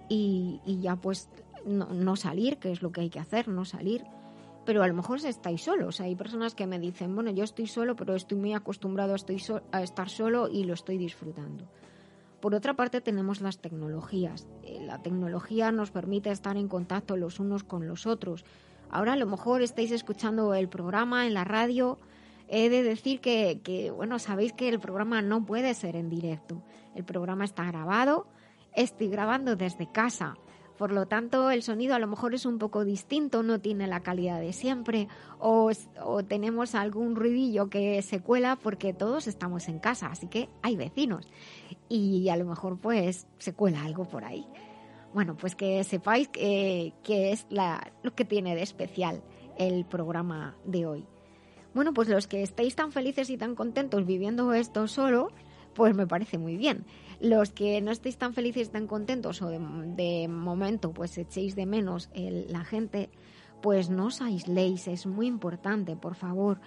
y, 0.10 0.62
ya 0.82 0.96
pues 0.96 1.30
no, 1.66 2.16
salir, 2.16 2.58
que 2.58 2.72
es 2.72 2.82
lo 2.82 2.92
que 2.92 3.02
hay 3.02 3.10
que 3.10 3.20
hacer, 3.20 3.48
no 3.48 3.66
salir. 3.66 4.06
Pero 4.66 4.84
a 4.84 4.88
lo 4.88 4.94
mejor 4.94 5.26
estáis 5.26 5.64
solos. 5.64 6.02
Hay 6.02 6.16
personas 6.16 6.54
que 6.54 6.68
me 6.68 6.80
dicen, 6.80 7.16
bueno, 7.16 7.32
yo 7.32 7.44
estoy 7.44 7.68
solo, 7.68 7.96
pero 7.96 8.16
estoy 8.16 8.38
muy 8.38 8.54
acostumbrado 8.54 9.14
a, 9.14 9.16
estoy 9.16 9.42
a 9.72 9.82
estar 9.82 10.10
solo 10.10 10.50
y 10.50 10.64
lo 10.64 10.74
estoy 10.74 10.98
disfrutando. 10.98 11.68
Por 12.42 12.54
otra 12.54 12.76
parte 12.76 13.02
tenemos 13.02 13.42
las 13.42 13.60
tecnologías. 13.60 14.48
Eh, 14.64 14.80
la 14.86 15.02
tecnología 15.02 15.72
nos 15.72 15.92
permite 15.92 16.32
estar 16.32 16.58
en 16.58 16.68
contacto 16.68 17.18
los 17.18 17.40
unos 17.40 17.64
con 17.64 17.88
los 17.88 18.06
otros. 18.06 18.46
Ahora 18.90 19.14
a 19.14 19.18
lo 19.18 19.26
mejor 19.26 19.62
estáis 19.62 19.92
escuchando 19.92 20.54
el 20.54 20.70
programa 20.70 21.26
en 21.26 21.34
la 21.34 21.44
radio 21.44 21.98
He 22.50 22.70
de 22.70 22.84
decir 22.84 23.20
que, 23.20 23.92
bueno, 23.96 24.20
sabéis 24.20 24.54
que 24.54 24.70
el 24.70 24.80
programa 24.80 25.22
no 25.22 25.46
puede 25.46 25.74
ser 25.74 25.96
en 25.96 26.10
directo. 26.10 26.63
El 26.96 27.04
programa 27.04 27.46
está 27.46 27.66
grabado. 27.66 28.27
Estoy 28.74 29.10
grabando 29.10 29.56
desde 29.56 29.92
casa. 29.92 30.38
Por 30.77 30.92
lo 30.92 31.08
tanto, 31.08 31.50
el 31.50 31.63
sonido 31.63 31.96
a 31.96 32.00
lo 32.00 32.08
mejor 32.08 32.36
es 32.36 32.46
un 32.46 32.60
poco 32.60 32.86
distinto, 32.86 33.42
no 33.42 33.60
tiene 33.60 33.88
la 33.88 34.01
calidad 34.01 34.39
de 34.39 34.54
siempre, 34.54 35.08
o, 35.39 35.72
tenemos 36.27 36.75
algún 36.75 37.16
ruidillo 37.16 37.68
que 37.68 38.00
se 38.04 38.22
cuela 38.22 38.58
porque 38.58 38.94
todos 38.94 39.27
estamos 39.27 39.70
en 39.70 39.80
casa, 39.80 40.08
así 40.08 40.27
que 40.27 40.50
hay 40.62 40.75
vecinos. 40.75 41.27
Y 41.89 42.30
a 42.30 42.38
lo 42.38 42.46
mejor 42.46 42.77
pues 42.77 43.25
se 43.39 43.54
cuela 43.54 43.84
algo 43.84 44.06
por 44.06 44.24
ahí. 44.24 44.46
Bueno, 45.16 45.36
pues 45.36 45.56
que 45.56 45.84
sepáis 45.84 46.27
que, 46.27 46.94
es 47.08 47.48
lo 47.50 48.13
que 48.13 48.25
tiene 48.25 48.54
de 48.54 48.62
especial 48.62 49.24
el 49.58 49.84
programa 49.84 50.56
de 50.63 50.86
hoy. 50.86 51.08
Bueno, 51.78 51.94
pues 51.94 52.10
los 52.10 52.26
que 52.26 52.42
estéis 52.42 52.76
tan 52.76 52.92
felices 52.92 53.30
y 53.30 53.38
tan 53.38 53.54
contentos 53.54 54.04
viviendo 54.04 54.52
esto 54.52 54.88
solo, 54.88 55.32
pues 55.76 55.94
me 55.96 56.08
parece 56.08 56.40
muy 56.40 56.58
bien. 56.58 56.88
Los 57.20 57.52
que 57.52 57.80
no 57.82 57.92
estéis 57.92 58.18
tan 58.18 58.34
felices 58.34 58.70
y 58.70 58.72
tan 58.72 58.88
contentos 58.88 59.44
o 59.44 59.50
de, 59.50 60.28
momento 60.28 60.92
pues 60.92 61.16
echéis 61.20 61.56
de 61.56 61.68
menos 61.68 62.10
la 62.16 62.64
gente, 62.64 63.12
pues 63.62 63.92
no 63.92 64.08
os 64.08 64.24
aisléis, 64.24 64.88
es 64.88 65.06
muy 65.06 65.28
importante, 65.28 65.96
por 65.96 66.16
favor. 66.16 66.62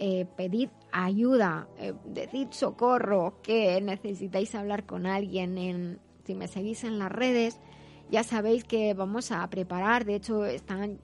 Eh, 0.00 0.26
pedid 0.36 0.70
ayuda, 0.90 1.68
eh, 1.78 1.94
decid 2.04 2.48
socorro, 2.50 3.40
que 3.44 3.80
necesitáis 3.80 4.52
hablar 4.56 4.84
con 4.84 5.06
alguien. 5.06 5.58
En, 5.58 6.00
si 6.24 6.34
me 6.34 6.48
seguís 6.48 6.82
en 6.82 6.98
las 6.98 7.12
redes, 7.12 7.60
ya 8.10 8.22
sabéis 8.22 8.64
que 8.64 8.94
vamos 8.94 9.32
a 9.32 9.48
preparar, 9.48 10.04
de 10.04 10.14
hecho 10.14 10.44
están 10.44 10.98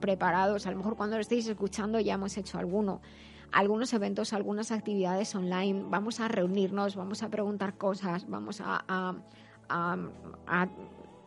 preparados, 0.00 0.66
a 0.66 0.70
lo 0.70 0.78
mejor 0.78 0.96
cuando 0.96 1.16
lo 1.16 1.22
estéis 1.22 1.46
escuchando 1.46 2.00
ya 2.00 2.14
hemos 2.14 2.36
hecho 2.36 2.58
alguno, 2.58 3.00
algunos 3.52 3.92
eventos, 3.92 4.32
algunas 4.32 4.72
actividades 4.72 5.34
online, 5.34 5.84
vamos 5.88 6.20
a 6.20 6.28
reunirnos, 6.28 6.96
vamos 6.96 7.22
a 7.22 7.28
preguntar 7.28 7.74
cosas, 7.76 8.28
vamos 8.28 8.62
a, 8.64 9.14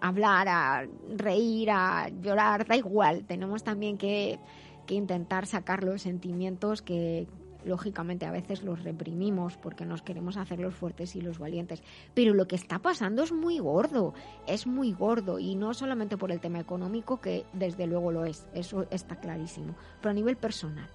hablar, 0.01 0.47
a 0.47 0.87
reír, 1.15 1.69
a 1.71 2.09
llorar, 2.09 2.65
da 2.65 2.75
igual, 2.75 3.23
tenemos 3.25 3.63
también 3.63 3.97
que, 3.97 4.39
que 4.87 4.95
intentar 4.95 5.45
sacar 5.45 5.83
los 5.83 6.01
sentimientos 6.01 6.81
que, 6.81 7.27
lógicamente 7.65 8.25
a 8.25 8.31
veces 8.31 8.63
los 8.63 8.83
reprimimos 8.83 9.57
porque 9.57 9.85
nos 9.85 10.01
queremos 10.01 10.37
hacer 10.37 10.59
los 10.59 10.73
fuertes 10.73 11.15
y 11.15 11.21
los 11.21 11.39
valientes. 11.39 11.83
Pero 12.13 12.33
lo 12.33 12.47
que 12.47 12.55
está 12.55 12.79
pasando 12.79 13.23
es 13.23 13.31
muy 13.31 13.59
gordo, 13.59 14.13
es 14.47 14.67
muy 14.67 14.93
gordo 14.93 15.39
y 15.39 15.55
no 15.55 15.73
solamente 15.73 16.17
por 16.17 16.31
el 16.31 16.39
tema 16.39 16.59
económico, 16.59 17.21
que 17.21 17.45
desde 17.53 17.87
luego 17.87 18.11
lo 18.11 18.25
es, 18.25 18.47
eso 18.53 18.85
está 18.91 19.17
clarísimo, 19.17 19.75
pero 19.99 20.11
a 20.11 20.13
nivel 20.13 20.37
personal. 20.37 20.87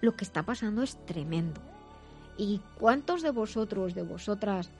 Lo 0.00 0.14
que 0.14 0.24
está 0.24 0.42
pasando 0.42 0.82
es 0.82 0.96
tremendo. 1.06 1.60
¿Y 2.36 2.60
cuántos 2.78 3.22
de 3.22 3.30
vosotros, 3.30 3.94
de 3.94 4.02
vosotras, 4.02 4.70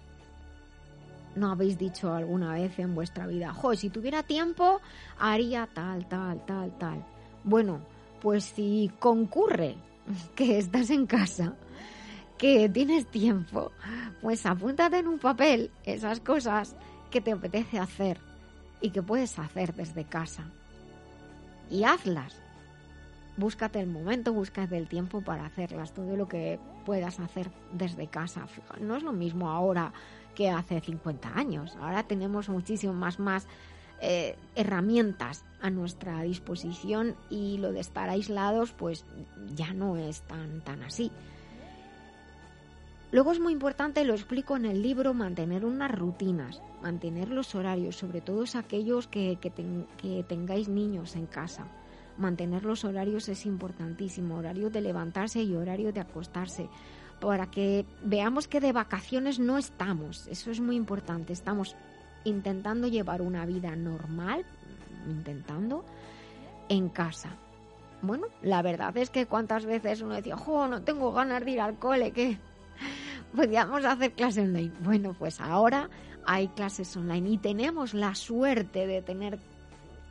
no 1.36 1.50
habéis 1.50 1.78
dicho 1.78 2.12
alguna 2.12 2.54
vez 2.54 2.78
en 2.78 2.94
vuestra 2.94 3.26
vida, 3.26 3.52
jo, 3.52 3.74
si 3.74 3.90
tuviera 3.90 4.22
tiempo, 4.22 4.80
haría 5.18 5.68
tal, 5.72 6.06
tal, 6.08 6.44
tal, 6.44 6.76
tal? 6.78 7.04
Bueno, 7.44 7.80
pues 8.20 8.44
si 8.44 8.90
concurre 8.98 9.76
que 10.34 10.58
estás 10.58 10.90
en 10.90 11.06
casa, 11.06 11.54
que 12.38 12.68
tienes 12.68 13.06
tiempo, 13.06 13.72
pues 14.20 14.44
apúntate 14.46 14.98
en 14.98 15.08
un 15.08 15.18
papel 15.18 15.70
esas 15.84 16.20
cosas 16.20 16.76
que 17.10 17.20
te 17.20 17.32
apetece 17.32 17.78
hacer 17.78 18.18
y 18.80 18.90
que 18.90 19.02
puedes 19.02 19.38
hacer 19.38 19.74
desde 19.74 20.04
casa. 20.04 20.44
Y 21.70 21.84
hazlas. 21.84 22.40
Búscate 23.36 23.80
el 23.80 23.88
momento, 23.88 24.32
búscate 24.32 24.76
el 24.76 24.88
tiempo 24.88 25.20
para 25.20 25.46
hacerlas, 25.46 25.92
todo 25.92 26.16
lo 26.16 26.28
que 26.28 26.60
puedas 26.84 27.18
hacer 27.18 27.50
desde 27.72 28.06
casa. 28.06 28.46
No 28.80 28.96
es 28.96 29.02
lo 29.02 29.12
mismo 29.12 29.50
ahora 29.50 29.92
que 30.34 30.50
hace 30.50 30.80
50 30.80 31.36
años. 31.36 31.76
Ahora 31.80 32.04
tenemos 32.04 32.48
muchísimo 32.48 32.92
más, 32.92 33.18
más 33.18 33.48
eh, 34.00 34.36
herramientas 34.54 35.44
a 35.60 35.70
nuestra 35.70 36.22
disposición 36.22 37.16
y 37.30 37.58
lo 37.58 37.72
de 37.72 37.80
estar 37.80 38.10
aislados 38.10 38.72
pues 38.72 39.04
ya 39.54 39.72
no 39.72 39.96
es 39.96 40.22
tan, 40.22 40.60
tan 40.60 40.82
así. 40.82 41.10
Luego 43.12 43.30
es 43.32 43.38
muy 43.38 43.52
importante, 43.52 44.04
lo 44.04 44.14
explico 44.14 44.56
en 44.56 44.64
el 44.64 44.82
libro, 44.82 45.14
mantener 45.14 45.64
unas 45.64 45.90
rutinas, 45.90 46.60
mantener 46.82 47.28
los 47.28 47.54
horarios, 47.54 47.96
sobre 47.96 48.20
todo 48.20 48.44
aquellos 48.54 49.06
que, 49.06 49.38
que 49.40 50.24
tengáis 50.28 50.68
niños 50.68 51.14
en 51.14 51.26
casa. 51.26 51.68
Mantener 52.18 52.64
los 52.64 52.84
horarios 52.84 53.28
es 53.28 53.46
importantísimo, 53.46 54.36
horario 54.36 54.68
de 54.68 54.80
levantarse 54.80 55.42
y 55.42 55.54
horario 55.54 55.92
de 55.92 56.00
acostarse, 56.00 56.68
para 57.20 57.50
que 57.50 57.86
veamos 58.02 58.48
que 58.48 58.60
de 58.60 58.72
vacaciones 58.72 59.38
no 59.38 59.58
estamos, 59.58 60.26
eso 60.26 60.50
es 60.50 60.60
muy 60.60 60.76
importante, 60.76 61.32
estamos 61.32 61.76
intentando 62.24 62.88
llevar 62.88 63.22
una 63.22 63.46
vida 63.46 63.76
normal, 63.76 64.44
intentando, 65.08 65.84
en 66.68 66.88
casa. 66.88 67.30
Bueno, 68.02 68.26
la 68.42 68.62
verdad 68.62 68.96
es 68.96 69.10
que 69.10 69.26
cuántas 69.26 69.64
veces 69.64 70.02
uno 70.02 70.14
decía, 70.14 70.36
jo, 70.36 70.66
no 70.66 70.82
tengo 70.82 71.12
ganas 71.12 71.44
de 71.44 71.52
ir 71.52 71.60
al 71.60 71.78
cole, 71.78 72.12
que 72.12 72.38
podíamos 73.36 73.84
hacer 73.84 74.12
clases 74.12 74.44
online. 74.44 74.72
Bueno, 74.80 75.14
pues 75.18 75.40
ahora 75.40 75.88
hay 76.26 76.48
clases 76.48 76.96
online 76.96 77.30
y 77.30 77.38
tenemos 77.38 77.94
la 77.94 78.14
suerte 78.14 78.86
de 78.86 79.02
tener 79.02 79.38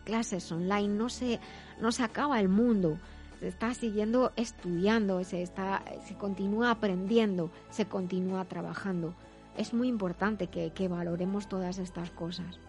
clases 0.05 0.51
online. 0.51 0.89
No 0.89 1.10
se, 1.10 1.39
no 1.79 1.91
se 1.91 2.03
acaba 2.03 2.39
el 2.39 2.50
mundo. 2.50 2.98
Se 3.39 3.50
está 3.50 3.74
siguiendo 3.74 4.32
estudiando, 4.38 5.24
se, 5.24 5.41
está, 5.41 5.84
se 6.08 6.15
continúa 6.15 6.72
aprendiendo, 6.72 7.51
se 7.70 7.86
continúa 7.86 8.46
trabajando 8.46 9.13
es 9.57 9.74
muy 9.74 9.88
importante 9.88 10.48
que, 10.48 10.88
valoremos 10.88 11.48
todas 11.48 11.77
estas 11.77 12.10
cosas. 12.12 12.60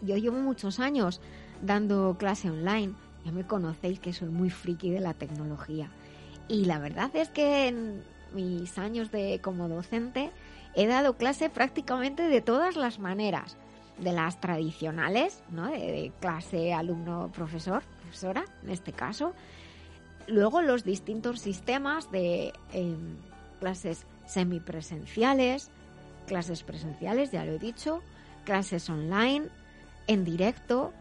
Yo 0.00 0.16
llevo 0.16 0.38
muchos 0.38 0.80
años 0.80 1.20
dando 1.62 2.16
clase 2.18 2.50
online, 2.50 2.94
ya 3.24 3.32
me 3.32 3.46
conocéis 3.46 4.00
que 4.00 4.12
soy 4.12 4.28
muy 4.28 4.50
friki 4.50 4.90
de 4.90 5.00
la 5.00 5.14
tecnología. 5.14 5.90
Y 6.48 6.64
la 6.64 6.78
verdad 6.78 7.14
es 7.14 7.28
que 7.28 7.68
en 7.68 8.02
mis 8.34 8.78
años 8.78 9.10
de 9.10 9.40
como 9.42 9.68
docente 9.68 10.30
he 10.74 10.86
dado 10.86 11.16
clase 11.16 11.50
prácticamente 11.50 12.24
de 12.24 12.40
todas 12.40 12.76
las 12.76 12.98
maneras, 12.98 13.56
de 13.98 14.12
las 14.12 14.40
tradicionales, 14.40 15.42
¿no? 15.50 15.70
de, 15.70 16.12
clase 16.20 16.72
alumno-profesor, 16.72 17.82
profesora 18.00 18.44
en 18.64 18.70
este 18.70 18.92
caso, 18.92 19.34
luego 20.26 20.62
los 20.62 20.82
distintos 20.82 21.40
sistemas 21.40 22.10
de 22.10 22.52
em, 22.72 23.16
clases 23.60 24.06
semipresenciales, 24.32 25.70
clases 26.26 26.62
presenciales, 26.62 27.30
ya 27.30 27.44
lo 27.44 27.52
he 27.52 27.58
dicho, 27.58 28.02
clases 28.44 28.88
online, 28.88 29.46
en 30.06 30.24
directo, 30.24 30.92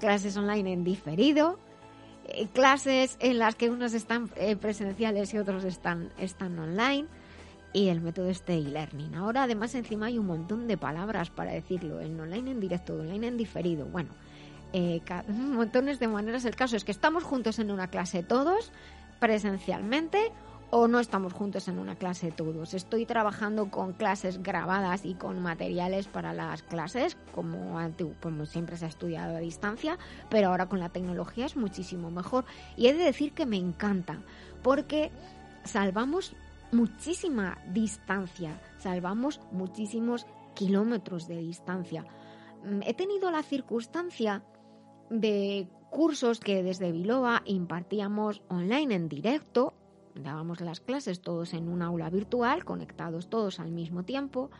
clases 0.00 0.36
online 0.36 0.72
en 0.72 0.84
diferido, 0.84 1.58
eh, 2.26 2.48
clases 2.52 3.16
en 3.20 3.38
las 3.38 3.54
que 3.54 3.70
unos 3.70 3.94
están 3.94 4.30
eh, 4.36 4.56
presenciales 4.56 5.32
y 5.34 5.38
otros 5.38 5.64
están, 5.64 6.10
están 6.18 6.58
online 6.58 7.06
y 7.72 7.88
el 7.88 8.00
método 8.00 8.30
este 8.30 8.54
e-learning. 8.54 9.14
Ahora 9.14 9.44
además 9.44 9.74
encima 9.74 10.06
hay 10.06 10.18
un 10.18 10.26
montón 10.26 10.66
de 10.66 10.76
palabras 10.76 11.30
para 11.30 11.52
decirlo, 11.52 12.00
en 12.00 12.18
online 12.18 12.50
en 12.50 12.60
directo, 12.60 12.94
online 12.94 13.28
en 13.28 13.36
diferido, 13.36 13.86
bueno, 13.86 14.10
eh, 14.72 15.00
montones 15.28 15.98
de 15.98 16.08
maneras. 16.08 16.44
El 16.44 16.56
caso 16.56 16.76
es 16.76 16.84
que 16.84 16.92
estamos 16.92 17.24
juntos 17.24 17.58
en 17.58 17.70
una 17.70 17.88
clase 17.88 18.22
todos, 18.22 18.72
presencialmente 19.20 20.32
o 20.70 20.86
no 20.86 21.00
estamos 21.00 21.32
juntos 21.32 21.68
en 21.68 21.78
una 21.78 21.96
clase 21.96 22.30
todos. 22.30 22.74
Estoy 22.74 23.06
trabajando 23.06 23.70
con 23.70 23.92
clases 23.92 24.42
grabadas 24.42 25.04
y 25.04 25.14
con 25.14 25.40
materiales 25.40 26.08
para 26.08 26.32
las 26.32 26.62
clases, 26.62 27.16
como, 27.34 27.78
como 28.20 28.46
siempre 28.46 28.76
se 28.76 28.84
ha 28.84 28.88
estudiado 28.88 29.36
a 29.36 29.40
distancia, 29.40 29.98
pero 30.28 30.48
ahora 30.48 30.68
con 30.68 30.80
la 30.80 30.90
tecnología 30.90 31.46
es 31.46 31.56
muchísimo 31.56 32.10
mejor. 32.10 32.44
Y 32.76 32.88
he 32.88 32.94
de 32.94 33.04
decir 33.04 33.32
que 33.32 33.46
me 33.46 33.56
encanta, 33.56 34.22
porque 34.62 35.10
salvamos 35.64 36.34
muchísima 36.70 37.58
distancia, 37.72 38.60
salvamos 38.78 39.40
muchísimos 39.52 40.26
kilómetros 40.54 41.28
de 41.28 41.38
distancia. 41.38 42.04
Mm, 42.64 42.82
he 42.82 42.92
tenido 42.92 43.30
la 43.30 43.42
circunstancia 43.42 44.42
de 45.08 45.68
cursos 45.90 46.40
que 46.40 46.62
desde 46.62 46.92
Biloba 46.92 47.42
impartíamos 47.46 48.42
online 48.48 48.94
en 48.94 49.08
directo 49.08 49.72
dábamos 50.22 50.60
las 50.60 50.80
clases 50.80 51.20
todos 51.20 51.54
en 51.54 51.68
un 51.68 51.82
aula 51.82 52.10
virtual, 52.10 52.64
conectados 52.64 53.28
todos 53.28 53.60
al 53.60 53.70
mismo 53.70 54.04
tiempo. 54.04 54.50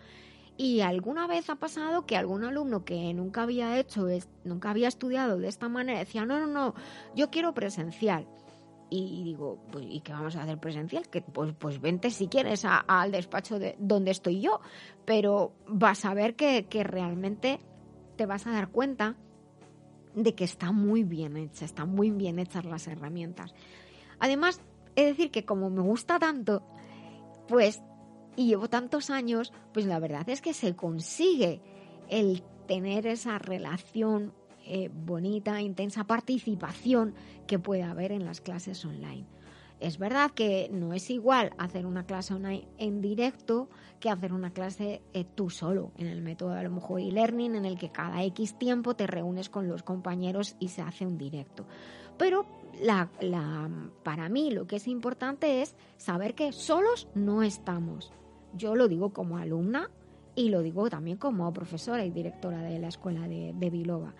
Y 0.56 0.80
alguna 0.80 1.26
vez 1.28 1.50
ha 1.50 1.56
pasado 1.56 2.04
que 2.04 2.16
algún 2.16 2.42
alumno 2.44 2.84
que 2.84 3.14
nunca 3.14 3.42
había 3.42 3.78
hecho, 3.78 4.08
nunca 4.44 4.70
había 4.70 4.88
estudiado 4.88 5.38
de 5.38 5.46
esta 5.46 5.68
manera, 5.68 6.00
decía, 6.00 6.26
no, 6.26 6.40
no, 6.40 6.46
no, 6.48 6.74
yo 7.14 7.30
quiero 7.30 7.54
presencial. 7.54 8.26
Y 8.90 9.22
digo, 9.22 9.58
pues, 9.70 9.84
¿y 9.88 10.00
qué 10.00 10.12
vamos 10.12 10.34
a 10.34 10.42
hacer 10.42 10.58
presencial? 10.58 11.08
Que 11.08 11.20
pues, 11.20 11.52
pues 11.56 11.80
vente 11.80 12.10
si 12.10 12.26
quieres 12.26 12.64
al 12.64 13.12
despacho 13.12 13.58
de 13.58 13.76
donde 13.78 14.10
estoy 14.10 14.40
yo, 14.40 14.60
pero 15.04 15.52
vas 15.68 16.04
a 16.04 16.14
ver 16.14 16.34
que, 16.34 16.66
que 16.66 16.82
realmente 16.82 17.60
te 18.16 18.26
vas 18.26 18.46
a 18.46 18.50
dar 18.50 18.70
cuenta 18.70 19.14
de 20.14 20.34
que 20.34 20.44
está 20.44 20.72
muy 20.72 21.04
bien 21.04 21.36
hecha, 21.36 21.64
están 21.64 21.90
muy 21.90 22.10
bien 22.10 22.38
hechas 22.38 22.64
las 22.64 22.88
herramientas. 22.88 23.54
Además, 24.18 24.60
Es 24.98 25.06
decir, 25.06 25.30
que 25.30 25.44
como 25.44 25.70
me 25.70 25.80
gusta 25.80 26.18
tanto, 26.18 26.64
pues, 27.46 27.80
y 28.34 28.48
llevo 28.48 28.68
tantos 28.68 29.10
años, 29.10 29.52
pues 29.72 29.86
la 29.86 30.00
verdad 30.00 30.28
es 30.28 30.42
que 30.42 30.52
se 30.52 30.74
consigue 30.74 31.62
el 32.08 32.42
tener 32.66 33.06
esa 33.06 33.38
relación 33.38 34.34
eh, 34.66 34.90
bonita, 34.92 35.60
intensa 35.60 36.02
participación 36.02 37.14
que 37.46 37.60
puede 37.60 37.84
haber 37.84 38.10
en 38.10 38.24
las 38.24 38.40
clases 38.40 38.84
online. 38.84 39.28
Es 39.78 39.98
verdad 39.98 40.32
que 40.32 40.68
no 40.72 40.92
es 40.92 41.10
igual 41.10 41.52
hacer 41.58 41.86
una 41.86 42.04
clase 42.04 42.34
online 42.34 42.66
en 42.78 43.00
directo 43.00 43.70
que 44.00 44.10
hacer 44.10 44.32
una 44.32 44.52
clase 44.52 45.00
eh, 45.12 45.24
tú 45.24 45.48
solo, 45.48 45.92
en 45.96 46.08
el 46.08 46.22
método 46.22 46.54
a 46.54 46.62
lo 46.64 46.70
mejor 46.70 47.00
e-learning, 47.00 47.54
en 47.54 47.64
el 47.66 47.78
que 47.78 47.92
cada 47.92 48.24
X 48.24 48.58
tiempo 48.58 48.96
te 48.96 49.06
reúnes 49.06 49.48
con 49.48 49.68
los 49.68 49.84
compañeros 49.84 50.56
y 50.58 50.70
se 50.70 50.82
hace 50.82 51.06
un 51.06 51.18
directo. 51.18 51.66
Pero 52.18 52.44
para 54.02 54.28
mí 54.28 54.50
lo 54.50 54.66
que 54.66 54.76
es 54.76 54.88
importante 54.88 55.62
es 55.62 55.74
saber 55.96 56.34
que 56.34 56.52
solos 56.52 57.08
no 57.14 57.42
estamos. 57.42 58.12
Yo 58.54 58.74
lo 58.74 58.88
digo 58.88 59.12
como 59.12 59.38
alumna 59.38 59.90
y 60.34 60.50
lo 60.50 60.62
digo 60.62 60.88
también 60.88 61.16
como 61.16 61.52
profesora 61.52 62.04
y 62.04 62.10
directora 62.10 62.62
de 62.62 62.78
la 62.78 62.88
escuela 62.88 63.26
de, 63.28 63.52
de 63.54 63.70
Bilova 63.70 64.14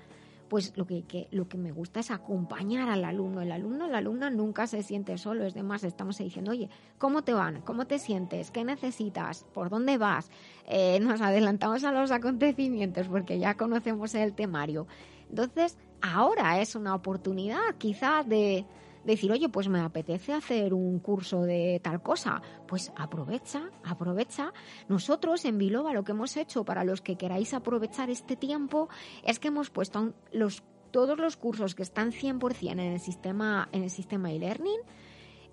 pues 0.48 0.72
lo 0.76 0.86
que, 0.86 1.28
lo 1.30 1.48
que 1.48 1.58
me 1.58 1.72
gusta 1.72 2.00
es 2.00 2.10
acompañar 2.10 2.88
al 2.88 3.04
alumno. 3.04 3.42
El 3.42 3.52
alumno, 3.52 3.86
la 3.86 3.98
alumna 3.98 4.30
nunca 4.30 4.66
se 4.66 4.82
siente 4.82 5.18
solo. 5.18 5.44
Es 5.44 5.54
demás, 5.54 5.84
estamos 5.84 6.18
diciendo, 6.18 6.50
oye, 6.50 6.68
¿cómo 6.98 7.22
te 7.22 7.34
van? 7.34 7.60
¿Cómo 7.62 7.86
te 7.86 7.98
sientes? 7.98 8.50
¿Qué 8.50 8.64
necesitas? 8.64 9.44
¿Por 9.52 9.68
dónde 9.68 9.98
vas? 9.98 10.30
Eh, 10.66 10.98
nos 11.00 11.20
adelantamos 11.20 11.84
a 11.84 11.92
los 11.92 12.10
acontecimientos 12.10 13.08
porque 13.08 13.38
ya 13.38 13.56
conocemos 13.56 14.14
el 14.14 14.32
temario. 14.32 14.86
Entonces, 15.28 15.76
ahora 16.00 16.60
es 16.60 16.74
una 16.74 16.94
oportunidad 16.94 17.74
quizás 17.78 18.28
de, 18.28 18.66
decir, 19.04 19.32
oye, 19.32 19.48
pues 19.48 19.68
me 19.68 19.80
apetece 19.80 20.32
hacer 20.32 20.74
un 20.74 20.98
curso 20.98 21.42
de 21.42 21.80
tal 21.82 22.02
cosa, 22.02 22.42
pues 22.66 22.92
aprovecha, 22.96 23.70
aprovecha. 23.82 24.52
Nosotros 24.88 25.44
en 25.44 25.58
Biloba 25.58 25.94
lo 25.94 26.04
que 26.04 26.12
hemos 26.12 26.36
hecho 26.36 26.64
para 26.64 26.84
los 26.84 27.00
que 27.00 27.16
queráis 27.16 27.54
aprovechar 27.54 28.10
este 28.10 28.36
tiempo 28.36 28.88
es 29.24 29.38
que 29.38 29.48
hemos 29.48 29.70
puesto 29.70 30.12
los, 30.32 30.62
todos 30.90 31.18
los 31.18 31.36
cursos 31.36 31.74
que 31.74 31.82
están 31.82 32.12
100% 32.12 32.70
en 32.70 32.78
el 32.80 33.00
sistema 33.00 33.68
en 33.72 33.82
el 33.82 33.90
sistema 33.90 34.30
e-learning 34.32 34.80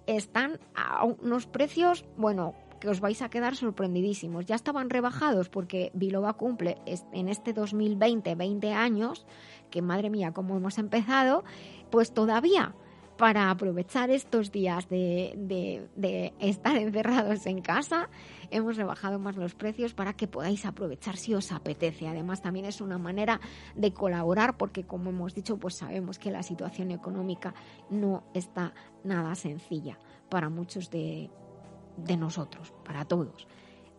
están 0.05 0.59
a 0.75 1.03
unos 1.05 1.47
precios, 1.47 2.05
bueno, 2.15 2.53
que 2.79 2.89
os 2.89 2.99
vais 2.99 3.21
a 3.21 3.29
quedar 3.29 3.55
sorprendidísimos. 3.55 4.45
Ya 4.45 4.55
estaban 4.55 4.89
rebajados 4.89 5.49
porque 5.49 5.91
Biloba 5.93 6.33
cumple 6.33 6.77
en 6.85 7.29
este 7.29 7.53
2020 7.53 8.35
20 8.35 8.73
años, 8.73 9.25
que 9.75 9.81
madre 9.81 10.09
mía, 10.09 10.31
cómo 10.31 10.55
hemos 10.55 10.77
empezado, 10.77 11.43
pues 11.91 12.13
todavía 12.13 12.73
para 13.17 13.49
aprovechar 13.49 14.09
estos 14.09 14.53
días 14.53 14.87
de, 14.87 16.33
estar 16.39 16.77
encerrados 16.77 17.45
en 17.45 17.61
casa. 17.61 18.09
Hemos 18.51 18.77
rebajado 18.77 19.19
más 19.19 19.35
los 19.35 19.53
precios 19.53 19.93
para 19.93 20.13
que 20.13 20.27
podáis 20.27 20.65
aprovechar 20.65 21.17
si 21.17 21.33
os 21.33 21.51
apetece. 21.51 22.07
Además, 22.07 22.41
también 22.41 22.65
es 22.65 22.79
una 22.79 22.97
manera 22.97 23.41
de 23.75 23.93
colaborar 23.93 24.55
porque, 24.55 24.85
como 24.85 25.09
hemos 25.09 25.35
dicho, 25.35 25.57
pues 25.57 25.75
sabemos 25.75 26.19
que 26.19 26.31
la 26.31 26.41
situación 26.41 26.91
económica 26.91 27.53
no 27.89 28.23
está 28.33 28.73
nada 29.03 29.35
sencilla 29.35 29.99
para 30.29 30.49
muchos 30.49 30.89
de, 30.89 31.29
nosotros, 32.17 32.73
para 32.85 33.03
todos. 33.03 33.45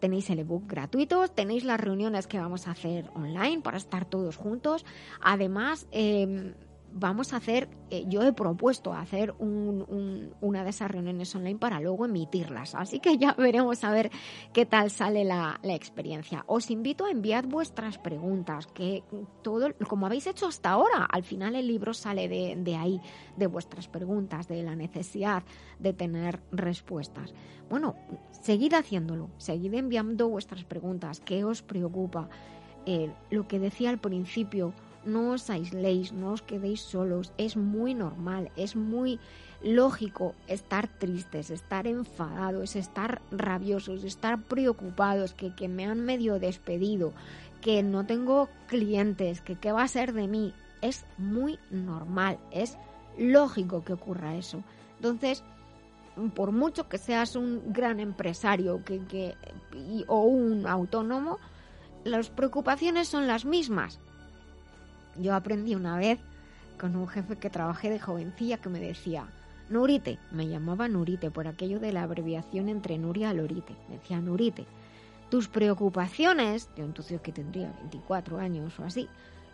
Tenéis 0.00 0.28
el 0.30 0.40
ebook 0.40 0.66
gratuito, 0.66 1.26
tenéis 1.28 1.64
las 1.64 1.80
reuniones 1.80 2.26
que 2.26 2.38
vamos 2.38 2.68
a 2.68 2.72
hacer 2.72 3.10
online 3.14 3.62
para 3.62 3.78
estar 3.78 4.04
todos 4.04 4.36
juntos. 4.36 4.84
Además, 5.20 5.86
em, 5.90 6.54
vamos 6.98 7.32
a 7.32 7.36
hacer, 7.36 7.68
eh, 7.90 8.04
yo 8.08 8.22
he 8.22 8.32
propuesto 8.32 8.92
hacer 8.92 9.34
una 9.38 10.64
de 10.64 10.70
esas 10.70 10.90
reuniones 10.90 11.34
online 11.34 11.58
para 11.58 11.78
luego 11.80 12.06
emitirlas. 12.06 12.74
Así 12.74 13.00
que 13.00 13.18
ya 13.18 13.32
veremos 13.34 13.84
a 13.84 13.90
ver 13.90 14.10
qué 14.52 14.64
tal 14.64 14.90
sale 14.90 15.24
la, 15.24 15.60
experiencia. 15.62 16.44
Os 16.46 16.70
invito 16.70 17.04
a 17.04 17.10
enviar 17.10 17.46
vuestras 17.46 17.98
preguntas, 17.98 18.66
que 18.66 19.04
todo, 19.42 19.74
como 19.88 20.06
habéis 20.06 20.26
hecho 20.26 20.46
hasta 20.46 20.70
ahora, 20.70 21.04
al 21.04 21.22
final 21.22 21.54
el 21.54 21.66
libro 21.66 21.92
sale 21.92 22.28
de, 22.28 22.56
de 22.56 22.76
ahí, 22.76 23.00
de 23.36 23.46
vuestras 23.46 23.88
preguntas, 23.88 24.48
de 24.48 24.62
la 24.62 24.74
necesidad 24.74 25.42
de 25.78 25.92
tener 25.92 26.40
respuestas. 26.50 27.34
Bueno, 27.68 27.94
seguid 28.30 28.72
haciéndolo, 28.72 29.28
seguid 29.36 29.74
enviando 29.74 30.28
vuestras 30.28 30.64
preguntas, 30.64 31.20
qué 31.20 31.44
os 31.44 31.62
preocupa. 31.62 32.30
Eh, 32.86 33.12
lo 33.30 33.48
que 33.48 33.58
decía 33.58 33.90
al 33.90 33.98
principio, 33.98 34.72
no 35.06 35.30
os 35.30 35.48
aisléis, 35.50 36.12
no 36.12 36.32
os 36.32 36.42
quedéis 36.42 36.80
solos, 36.80 37.32
es 37.38 37.56
muy 37.56 37.94
normal, 37.94 38.50
es 38.56 38.76
muy 38.76 39.18
lógico 39.62 40.34
estar 40.46 40.88
tristes, 40.88 41.50
estar 41.50 41.86
enfadados, 41.86 42.76
estar 42.76 43.22
rabiosos, 43.30 44.04
estar 44.04 44.42
preocupados, 44.42 45.34
que, 45.34 45.54
que 45.54 45.68
me 45.68 45.86
han 45.86 46.04
medio 46.04 46.38
despedido, 46.38 47.12
que 47.60 47.82
no 47.82 48.04
tengo 48.04 48.48
clientes, 48.66 49.40
que 49.40 49.56
qué 49.56 49.72
va 49.72 49.82
a 49.82 49.88
ser 49.88 50.12
de 50.12 50.28
mí. 50.28 50.52
Es 50.82 51.06
muy 51.16 51.58
normal, 51.70 52.38
es 52.50 52.76
lógico 53.18 53.82
que 53.82 53.94
ocurra 53.94 54.36
eso. 54.36 54.62
Entonces, 54.96 55.42
por 56.34 56.52
mucho 56.52 56.88
que 56.88 56.98
seas 56.98 57.36
un 57.36 57.72
gran 57.72 58.00
empresario 58.00 58.84
que, 58.84 59.04
que, 59.06 59.34
o 60.06 60.24
un 60.24 60.66
autónomo, 60.66 61.38
las 62.04 62.30
preocupaciones 62.30 63.08
son 63.08 63.26
las 63.26 63.44
mismas. 63.44 64.00
Yo 65.20 65.34
aprendí 65.34 65.74
una 65.74 65.96
vez 65.96 66.18
con 66.78 66.94
un 66.96 67.08
jefe 67.08 67.36
que 67.36 67.50
trabajé 67.50 67.90
de 67.90 67.98
jovencilla 67.98 68.58
que 68.58 68.68
me 68.68 68.80
decía, 68.80 69.26
Nurite, 69.70 70.18
me 70.30 70.46
llamaba 70.46 70.88
Nurite 70.88 71.30
por 71.30 71.48
aquello 71.48 71.80
de 71.80 71.92
la 71.92 72.02
abreviación 72.02 72.68
entre 72.68 72.98
Nuria 72.98 73.32
y 73.32 73.36
Lorite, 73.36 73.74
me 73.88 73.96
decía 73.96 74.20
Nurite, 74.20 74.66
tus 75.30 75.48
preocupaciones, 75.48 76.68
yo 76.76 76.84
entonces 76.84 77.20
que 77.20 77.32
tendría 77.32 77.72
24 77.80 78.38
años 78.38 78.78
o 78.78 78.84
así, 78.84 79.08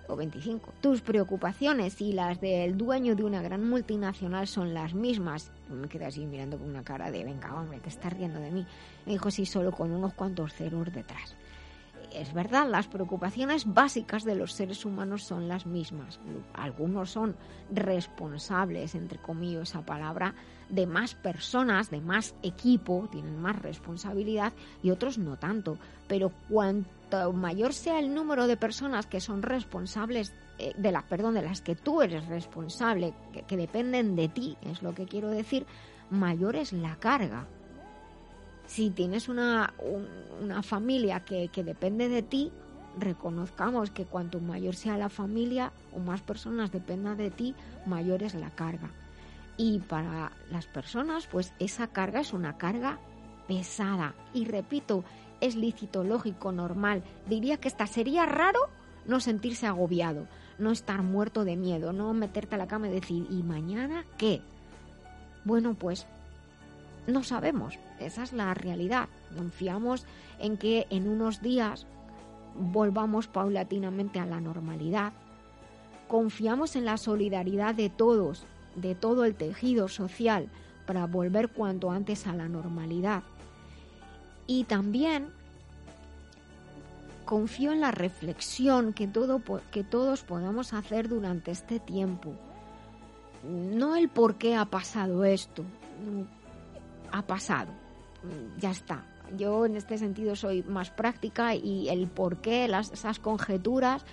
o 0.09 0.17
25, 0.17 0.73
tus 0.81 1.01
preocupaciones 1.01 2.01
y 2.01 2.13
las 2.13 2.41
del 2.41 2.77
dueño 2.77 3.15
de 3.15 3.23
una 3.23 3.41
gran 3.41 3.67
multinacional 3.69 4.49
son 4.49 4.75
las 4.75 4.95
mismas. 4.95 5.53
Me 5.71 5.89
quedé 5.89 6.07
así 6.07 6.27
mirando 6.27 6.59
con 6.59 6.69
una 6.69 6.83
cara 6.83 7.11
de, 7.13 7.25
venga, 7.25 7.55
hombre, 7.55 7.79
te 7.79 7.89
estás 7.89 8.13
riendo 8.13 8.41
de 8.41 8.51
mí. 8.51 8.67
Me 9.07 9.13
dijo, 9.13 9.31
sí, 9.31 9.47
solo 9.47 9.71
con 9.71 9.93
unos 9.93 10.13
cuantos 10.13 10.53
ceros 10.55 10.93
detrás 10.93 11.37
es 12.15 12.33
verdad, 12.33 12.69
las 12.69 12.89
preocupaciones 12.89 13.73
básicas 13.73 14.25
de 14.25 14.35
los 14.35 14.53
seres 14.53 14.85
humanos 14.85 15.25
son 15.25 15.49
las 15.49 15.67
mismas. 15.67 16.21
Algunos 16.55 17.11
son 17.11 17.37
responsables, 17.71 18.95
entre 18.95 19.19
comillas 19.19 19.71
esa 19.71 19.85
palabra, 19.85 20.35
de 20.69 20.87
más 20.87 21.15
personas, 21.15 21.91
de 21.91 22.01
más 22.01 22.35
equipo, 22.43 23.09
tienen 23.11 23.41
más 23.41 23.61
responsabilidad 23.61 24.53
y 24.83 24.91
otros 24.91 25.19
no 25.19 25.37
tanto. 25.37 25.79
Pero 26.09 26.33
cuanto 26.49 27.33
mayor 27.33 27.73
sea 27.73 27.99
el 27.99 28.15
número 28.15 28.47
de 28.47 28.57
personas 28.57 29.07
que 29.07 29.21
son 29.21 29.43
responsables 29.43 30.33
eh, 30.59 30.73
de 30.77 30.93
las, 30.93 31.05
perdón, 31.05 31.35
de 31.35 31.43
las 31.43 31.61
que 31.61 31.75
tú 31.75 32.03
eres 32.03 32.27
responsable, 32.27 33.15
que, 33.33 33.43
que 33.43 33.57
dependen 33.57 34.17
de 34.17 34.29
ti, 34.29 34.57
es 34.63 34.83
lo 34.83 34.95
que 34.95 35.07
quiero 35.07 35.29
decir, 35.29 35.67
mayor 36.11 36.57
es 36.57 36.73
la 36.73 36.97
carga 36.97 37.47
si 38.73 38.89
tienes 38.89 39.29
una, 39.29 39.75
una 40.41 40.63
familia 40.63 41.21
que, 41.27 41.49
que 41.49 41.63
depende 41.63 42.09
de 42.09 42.23
ti, 42.23 42.51
reconozcamos 42.99 43.91
que 43.91 44.07
cuanto 44.07 44.41
mayor 44.41 44.75
sea 44.75 44.97
la 44.97 45.11
familia 45.11 45.73
o 45.95 45.99
más 45.99 46.23
personas 46.23 46.73
dependan 46.73 47.19
de 47.19 47.31
ti, 47.31 47.55
mayor 47.85 48.23
es 48.23 48.35
la 48.35 48.49
carga. 48.49 48.91
Y 49.59 49.81
para 49.81 50.33
las 50.51 50.67
personas, 50.67 51.27
pues 51.27 51.53
esa 51.59 51.89
carga 51.89 52.21
es 52.21 52.33
una 52.33 52.57
carga 52.57 52.99
pesada. 53.47 54.15
Y 54.33 54.47
repito, 54.47 55.05
es 55.43 55.55
lícito, 55.55 56.03
lógico, 56.03 56.51
normal. 56.51 57.03
Diría 57.29 57.59
que 57.59 57.69
esta 57.69 57.87
sería 57.87 58.25
raro 58.25 58.71
no 59.05 59.21
sentirse 59.21 59.67
agobiado, 59.67 60.29
no 60.59 60.71
estar 60.71 61.03
muerto 61.03 61.45
de 61.45 61.57
miedo, 61.57 61.93
no 61.93 62.15
meterte 62.15 62.55
a 62.55 62.59
la 62.59 62.69
cama 62.69 62.89
y 62.89 62.93
decir, 62.93 63.27
¿y 63.29 63.43
mañana 63.43 64.07
qué? 64.17 64.41
Bueno, 65.45 65.75
pues 65.75 66.07
no 67.07 67.23
sabemos, 67.23 67.79
esa 68.07 68.23
es 68.23 68.33
la 68.33 68.53
realidad. 68.55 69.09
Confiamos 69.37 70.07
en 70.39 70.57
que 70.57 70.87
en 70.91 71.09
unos 71.09 71.41
días 71.41 71.87
volvamos 72.55 73.29
paulatinamente 73.29 74.19
a 74.19 74.27
la 74.27 74.41
normalidad. 74.41 75.13
Confiamos 76.09 76.77
en 76.77 76.85
la 76.85 76.97
solidaridad 76.97 77.75
de 77.75 77.89
todos, 77.89 78.45
de 78.77 78.95
todo 78.95 79.25
el 79.25 79.35
tejido 79.35 79.89
social, 79.89 80.49
para 80.87 81.07
volver 81.07 81.49
cuanto 81.51 81.91
antes 81.91 82.27
a 82.27 82.35
la 82.35 82.49
normalidad. 82.49 83.23
Y 84.47 84.65
también 84.65 85.29
confío 87.25 87.73
en 87.73 87.81
la 87.81 87.93
reflexión 87.93 88.93
que, 88.93 89.07
todo, 89.07 89.41
que 89.71 89.85
todos 89.85 90.23
podamos 90.23 90.73
hacer 90.73 91.09
durante 91.09 91.51
este 91.51 91.81
tiempo. 91.81 92.35
No 93.45 93.97
el 93.97 94.09
por 94.09 94.37
qué 94.37 94.55
ha 94.55 94.67
pasado 94.67 95.25
esto, 95.25 95.65
ha 97.11 97.23
pasado, 97.23 97.73
ya 98.59 98.71
está. 98.71 99.05
Yo 99.37 99.65
en 99.65 99.77
este 99.77 99.99
sentido 99.99 100.37
soy 100.37 100.63
más 100.63 100.91
práctica 100.91 101.55
y 101.55 101.89
el 101.89 102.07
por 102.09 102.39
qué, 102.39 102.69
las, 102.69 102.93
esas 102.93 103.19
conjeturas, 103.19 104.05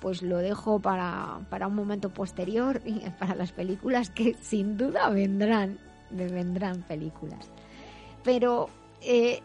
pues 0.00 0.22
lo 0.22 0.38
dejo 0.38 0.80
para, 0.80 1.40
para 1.48 1.66
un 1.66 1.74
momento 1.74 2.10
posterior 2.10 2.82
y 2.84 3.00
para 3.18 3.34
las 3.34 3.52
películas 3.52 4.10
que 4.10 4.34
sin 4.40 4.76
duda 4.76 5.08
vendrán. 5.10 5.78
vendrán 6.10 6.82
películas. 6.82 7.50
Pero 8.22 8.68
eh, 9.00 9.40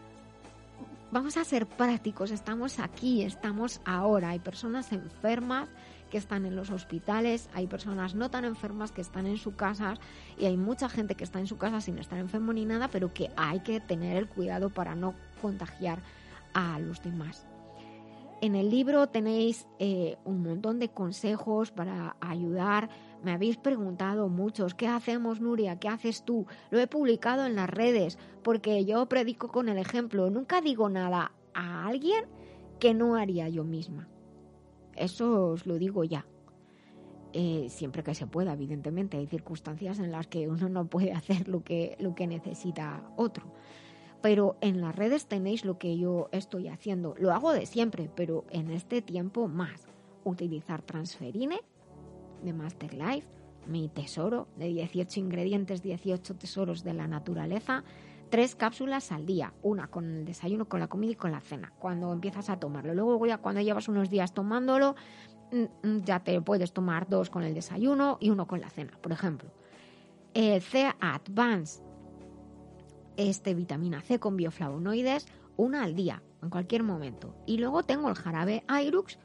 vamos 1.10 1.36
a 1.36 1.44
ser 1.44 1.66
prácticos, 1.66 2.30
estamos 2.30 2.78
aquí, 2.78 3.22
estamos 3.22 3.80
ahora, 3.84 4.30
hay 4.30 4.38
personas 4.38 4.92
enfermas 4.92 5.68
que 6.12 6.18
están 6.18 6.44
en 6.44 6.54
los 6.54 6.68
hospitales, 6.68 7.48
hay 7.54 7.66
personas 7.66 8.14
no 8.14 8.30
tan 8.30 8.44
enfermas 8.44 8.92
que 8.92 9.00
están 9.00 9.26
en 9.26 9.38
su 9.38 9.56
casa 9.56 9.94
y 10.38 10.44
hay 10.44 10.58
mucha 10.58 10.90
gente 10.90 11.14
que 11.14 11.24
está 11.24 11.40
en 11.40 11.46
su 11.46 11.56
casa 11.56 11.80
sin 11.80 11.96
estar 11.96 12.18
enfermo 12.18 12.52
ni 12.52 12.66
nada, 12.66 12.88
pero 12.88 13.14
que 13.14 13.30
hay 13.34 13.60
que 13.60 13.80
tener 13.80 14.18
el 14.18 14.28
cuidado 14.28 14.68
para 14.68 14.94
no 14.94 15.14
contagiar 15.40 16.02
a 16.52 16.78
los 16.80 17.02
demás. 17.02 17.46
En 18.42 18.56
el 18.56 18.68
libro 18.68 19.06
tenéis 19.06 19.66
eh, 19.78 20.18
un 20.24 20.42
montón 20.42 20.78
de 20.80 20.90
consejos 20.90 21.70
para 21.70 22.16
ayudar. 22.20 22.90
Me 23.24 23.32
habéis 23.32 23.56
preguntado 23.56 24.28
muchos, 24.28 24.74
¿qué 24.74 24.88
hacemos 24.88 25.40
Nuria? 25.40 25.78
¿Qué 25.78 25.88
haces 25.88 26.26
tú? 26.26 26.46
Lo 26.70 26.78
he 26.78 26.86
publicado 26.86 27.46
en 27.46 27.54
las 27.54 27.70
redes 27.70 28.18
porque 28.42 28.84
yo 28.84 29.06
predico 29.06 29.48
con 29.48 29.70
el 29.70 29.78
ejemplo. 29.78 30.28
Nunca 30.28 30.60
digo 30.60 30.90
nada 30.90 31.32
a 31.54 31.86
alguien 31.86 32.26
que 32.78 32.92
no 32.92 33.16
haría 33.16 33.48
yo 33.48 33.64
misma. 33.64 34.08
Eso 34.96 35.48
os 35.48 35.66
lo 35.66 35.78
digo 35.78 36.04
ya. 36.04 36.26
Eh, 37.32 37.68
siempre 37.70 38.02
que 38.02 38.14
se 38.14 38.26
pueda, 38.26 38.52
evidentemente. 38.52 39.16
Hay 39.16 39.26
circunstancias 39.26 39.98
en 39.98 40.12
las 40.12 40.26
que 40.26 40.48
uno 40.48 40.68
no 40.68 40.86
puede 40.86 41.12
hacer 41.14 41.48
lo 41.48 41.62
que, 41.62 41.96
lo 41.98 42.14
que 42.14 42.26
necesita 42.26 43.10
otro 43.16 43.52
pero 44.22 44.56
en 44.60 44.80
las 44.80 44.94
redes 44.94 45.26
tenéis 45.26 45.64
lo 45.64 45.78
que 45.78 45.98
yo 45.98 46.28
estoy 46.32 46.68
haciendo. 46.68 47.14
Lo 47.18 47.32
hago 47.32 47.52
de 47.52 47.66
siempre, 47.66 48.08
pero 48.14 48.46
en 48.50 48.70
este 48.70 49.02
tiempo 49.02 49.48
más. 49.48 49.88
Utilizar 50.24 50.82
Transferine 50.82 51.60
de 52.44 52.52
Masterlife, 52.52 53.26
mi 53.66 53.88
tesoro 53.88 54.46
de 54.56 54.68
18 54.68 55.18
ingredientes, 55.18 55.82
18 55.82 56.36
tesoros 56.36 56.84
de 56.84 56.94
la 56.94 57.08
naturaleza, 57.08 57.82
tres 58.32 58.54
cápsulas 58.54 59.12
al 59.12 59.26
día, 59.26 59.52
una 59.60 59.88
con 59.88 60.06
el 60.06 60.24
desayuno, 60.24 60.66
con 60.66 60.80
la 60.80 60.88
comida 60.88 61.12
y 61.12 61.16
con 61.16 61.32
la 61.32 61.42
cena, 61.42 61.70
cuando 61.78 62.10
empiezas 62.14 62.48
a 62.48 62.58
tomarlo. 62.58 62.94
Luego 62.94 63.20
cuando 63.42 63.60
llevas 63.60 63.88
unos 63.88 64.08
días 64.08 64.32
tomándolo, 64.32 64.96
mm, 65.52 65.86
mm, 65.86 65.98
ya 66.02 66.20
te 66.20 66.40
puedes 66.40 66.72
tomar 66.72 67.06
dos 67.10 67.28
con 67.28 67.42
el 67.42 67.52
desayuno 67.52 68.16
y 68.20 68.30
uno 68.30 68.46
con 68.46 68.62
la 68.62 68.70
cena, 68.70 68.98
por 69.02 69.12
ejemplo. 69.12 69.50
El 70.32 70.62
C 70.62 70.90
Advance 70.98 71.82
este 73.18 73.52
vitamina 73.52 74.00
C 74.00 74.18
con 74.18 74.38
bioflavonoides, 74.38 75.26
una 75.58 75.84
al 75.84 75.94
día, 75.94 76.22
en 76.42 76.48
cualquier 76.48 76.84
momento. 76.84 77.36
Y 77.46 77.58
luego 77.58 77.82
tengo 77.82 78.08
el 78.08 78.14
jarabe 78.14 78.64
Airux 78.66 79.18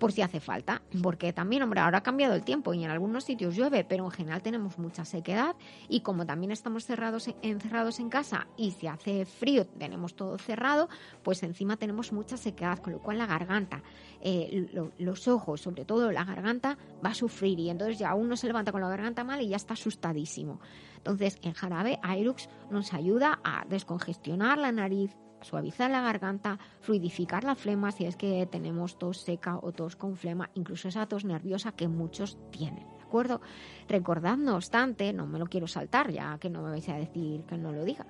por 0.00 0.12
si 0.12 0.22
hace 0.22 0.40
falta, 0.40 0.82
porque 1.02 1.32
también, 1.32 1.62
hombre, 1.62 1.80
ahora 1.80 1.98
ha 1.98 2.02
cambiado 2.02 2.34
el 2.34 2.42
tiempo 2.42 2.72
y 2.72 2.82
en 2.82 2.90
algunos 2.90 3.22
sitios 3.22 3.54
llueve, 3.54 3.84
pero 3.84 4.06
en 4.06 4.10
general 4.10 4.42
tenemos 4.42 4.78
mucha 4.78 5.04
sequedad 5.04 5.54
y 5.88 6.00
como 6.00 6.24
también 6.24 6.50
estamos 6.50 6.86
cerrados, 6.86 7.28
encerrados 7.42 8.00
en 8.00 8.08
casa 8.08 8.48
y 8.56 8.70
si 8.72 8.86
hace 8.86 9.26
frío 9.26 9.66
tenemos 9.66 10.16
todo 10.16 10.38
cerrado, 10.38 10.88
pues 11.22 11.42
encima 11.42 11.76
tenemos 11.76 12.12
mucha 12.12 12.38
sequedad, 12.38 12.78
con 12.78 12.94
lo 12.94 13.00
cual 13.00 13.18
la 13.18 13.26
garganta, 13.26 13.82
eh, 14.22 14.90
los 14.98 15.28
ojos, 15.28 15.60
sobre 15.60 15.84
todo 15.84 16.10
la 16.10 16.24
garganta, 16.24 16.78
va 17.04 17.10
a 17.10 17.14
sufrir 17.14 17.60
y 17.60 17.68
entonces 17.68 17.98
ya 17.98 18.14
uno 18.14 18.36
se 18.36 18.46
levanta 18.46 18.72
con 18.72 18.80
la 18.80 18.88
garganta 18.88 19.22
mal 19.22 19.42
y 19.42 19.48
ya 19.48 19.56
está 19.56 19.74
asustadísimo. 19.74 20.60
Entonces, 20.96 21.38
el 21.42 21.54
jarabe 21.54 21.98
Airux 22.02 22.48
nos 22.70 22.94
ayuda 22.94 23.40
a 23.44 23.64
descongestionar 23.68 24.58
la 24.58 24.72
nariz, 24.72 25.14
suavizar 25.42 25.90
la 25.90 26.02
garganta, 26.02 26.58
fluidificar 26.80 27.44
la 27.44 27.54
flema 27.54 27.92
si 27.92 28.04
es 28.04 28.16
que 28.16 28.46
tenemos 28.46 28.98
tos 28.98 29.18
seca 29.18 29.58
o 29.60 29.72
tos 29.72 29.96
con 29.96 30.16
flema, 30.16 30.50
incluso 30.54 30.88
esa 30.88 31.06
tos 31.06 31.24
nerviosa 31.24 31.72
que 31.72 31.88
muchos 31.88 32.38
tienen. 32.50 32.86
¿De 32.96 33.02
acuerdo? 33.02 33.40
Recordad, 33.88 34.36
no 34.36 34.56
obstante, 34.56 35.12
no 35.12 35.26
me 35.26 35.38
lo 35.38 35.46
quiero 35.46 35.66
saltar 35.66 36.10
ya 36.10 36.38
que 36.38 36.50
no 36.50 36.62
me 36.62 36.70
vais 36.70 36.88
a 36.88 36.94
decir 36.94 37.42
que 37.44 37.56
no 37.56 37.72
lo 37.72 37.84
diga. 37.84 38.06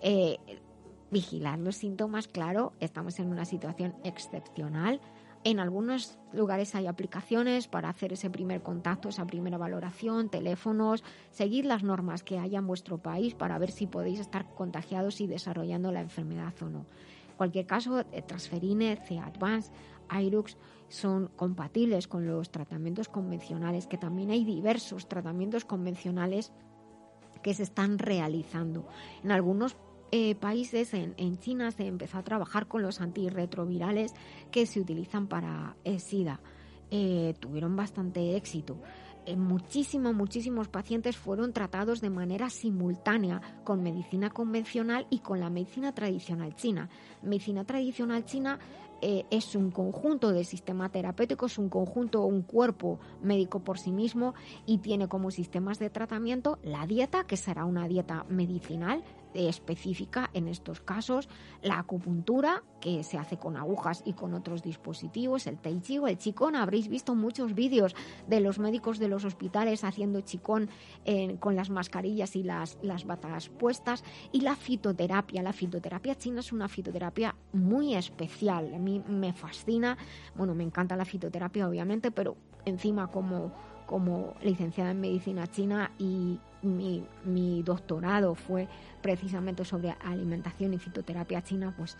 Eh, 0.00 0.38
vigilar 1.10 1.58
los 1.58 1.76
síntomas, 1.76 2.28
claro, 2.28 2.72
estamos 2.80 3.18
en 3.20 3.28
una 3.28 3.44
situación 3.44 3.94
excepcional 4.04 5.00
en 5.44 5.60
algunos 5.60 6.18
lugares 6.32 6.74
hay 6.74 6.86
aplicaciones 6.86 7.68
para 7.68 7.90
hacer 7.90 8.14
ese 8.14 8.30
primer 8.30 8.62
contacto, 8.62 9.10
esa 9.10 9.26
primera 9.26 9.58
valoración, 9.58 10.30
teléfonos. 10.30 11.04
Seguid 11.30 11.66
las 11.66 11.82
normas 11.82 12.22
que 12.22 12.38
haya 12.38 12.58
en 12.58 12.66
vuestro 12.66 12.98
país 12.98 13.34
para 13.34 13.58
ver 13.58 13.70
si 13.70 13.86
podéis 13.86 14.20
estar 14.20 14.46
contagiados 14.54 15.20
y 15.20 15.26
desarrollando 15.26 15.92
la 15.92 16.00
enfermedad 16.00 16.54
o 16.62 16.70
no. 16.70 16.86
En 17.28 17.36
cualquier 17.36 17.66
caso, 17.66 18.00
eh, 18.00 18.22
Transferine, 18.22 18.96
C-Advance, 18.96 19.70
Irux 20.10 20.56
son 20.88 21.28
compatibles 21.36 22.08
con 22.08 22.26
los 22.26 22.50
tratamientos 22.50 23.08
convencionales, 23.08 23.86
que 23.86 23.98
también 23.98 24.30
hay 24.30 24.44
diversos 24.44 25.08
tratamientos 25.08 25.64
convencionales 25.64 26.52
que 27.42 27.52
se 27.52 27.64
están 27.64 27.98
realizando. 27.98 28.86
En 29.22 29.30
algunos 29.30 29.76
eh, 30.16 30.36
países, 30.36 30.94
en, 30.94 31.38
China, 31.38 31.72
se 31.72 31.88
empezó 31.88 32.18
a 32.18 32.22
trabajar 32.22 32.68
con 32.68 32.82
los 32.82 33.00
antirretrovirales 33.00 34.14
que 34.52 34.64
se 34.64 34.78
utilizan 34.78 35.26
para 35.26 35.74
el 35.82 35.98
SIDA. 35.98 36.38
Eh, 36.92 37.34
tuvieron 37.40 37.74
bastante 37.74 38.36
éxito. 38.36 38.76
Eh, 39.26 39.34
muchísimos, 39.34 40.14
muchísimos 40.14 40.68
pacientes 40.68 41.16
fueron 41.16 41.52
tratados 41.52 42.00
de 42.00 42.10
manera 42.10 42.48
simultánea 42.48 43.40
con 43.64 43.82
medicina 43.82 44.30
convencional 44.30 45.08
y 45.10 45.18
con 45.18 45.40
la 45.40 45.50
medicina 45.50 45.92
tradicional 45.92 46.54
china. 46.54 46.88
Medicina 47.20 47.64
tradicional 47.64 48.24
china 48.24 48.60
es 49.30 49.54
un 49.54 49.70
conjunto 49.70 50.32
de 50.32 50.44
sistema 50.44 50.88
terapéutico, 50.88 51.44
es 51.44 51.58
un 51.58 51.68
conjunto, 51.68 52.24
un 52.24 52.40
cuerpo 52.40 53.00
médico 53.20 53.62
por 53.62 53.78
sí 53.78 53.92
mismo 53.92 54.32
y 54.64 54.78
tiene 54.78 55.08
como 55.08 55.30
sistemas 55.30 55.78
de 55.78 55.90
tratamiento 55.90 56.58
la 56.62 56.86
dieta, 56.86 57.24
que 57.24 57.36
será 57.36 57.66
una 57.66 57.86
dieta 57.86 58.24
medicinal, 58.30 59.04
específica 59.34 60.30
en 60.32 60.48
estos 60.48 60.80
casos, 60.80 61.28
la 61.62 61.78
acupuntura, 61.78 62.62
que 62.80 63.02
se 63.02 63.18
hace 63.18 63.38
con 63.38 63.56
agujas 63.56 64.02
y 64.04 64.12
con 64.12 64.34
otros 64.34 64.62
dispositivos, 64.62 65.46
el 65.46 65.58
tai 65.58 65.80
chi 65.80 65.98
o 65.98 66.06
el 66.06 66.18
chicón. 66.18 66.54
Habréis 66.54 66.88
visto 66.88 67.14
muchos 67.14 67.54
vídeos 67.54 67.94
de 68.26 68.40
los 68.40 68.58
médicos 68.58 68.98
de 68.98 69.08
los 69.08 69.24
hospitales 69.24 69.84
haciendo 69.84 70.20
chicón 70.20 70.68
con 71.40 71.56
las 71.56 71.70
mascarillas 71.70 72.36
y 72.36 72.42
las, 72.42 72.78
las 72.82 73.06
batas 73.06 73.48
puestas. 73.48 74.04
Y 74.32 74.42
la 74.42 74.54
fitoterapia. 74.54 75.42
La 75.42 75.52
fitoterapia 75.52 76.14
china 76.14 76.40
es 76.40 76.52
una 76.52 76.68
fitoterapia 76.68 77.34
muy 77.52 77.94
especial. 77.94 78.74
A 78.74 78.78
mí 78.78 79.02
me 79.08 79.32
fascina. 79.32 79.96
Bueno, 80.34 80.54
me 80.54 80.64
encanta 80.64 80.96
la 80.96 81.04
fitoterapia, 81.04 81.68
obviamente, 81.68 82.10
pero 82.10 82.36
encima 82.66 83.08
como 83.08 83.52
como 83.86 84.34
licenciada 84.42 84.92
en 84.92 85.00
medicina 85.00 85.46
china 85.46 85.90
y 85.98 86.40
mi, 86.64 87.62
doctorado 87.62 88.34
fue 88.34 88.68
precisamente 89.02 89.64
sobre 89.64 89.96
alimentación 90.04 90.74
y 90.74 90.78
fitoterapia 90.78 91.42
china, 91.42 91.74
pues 91.76 91.96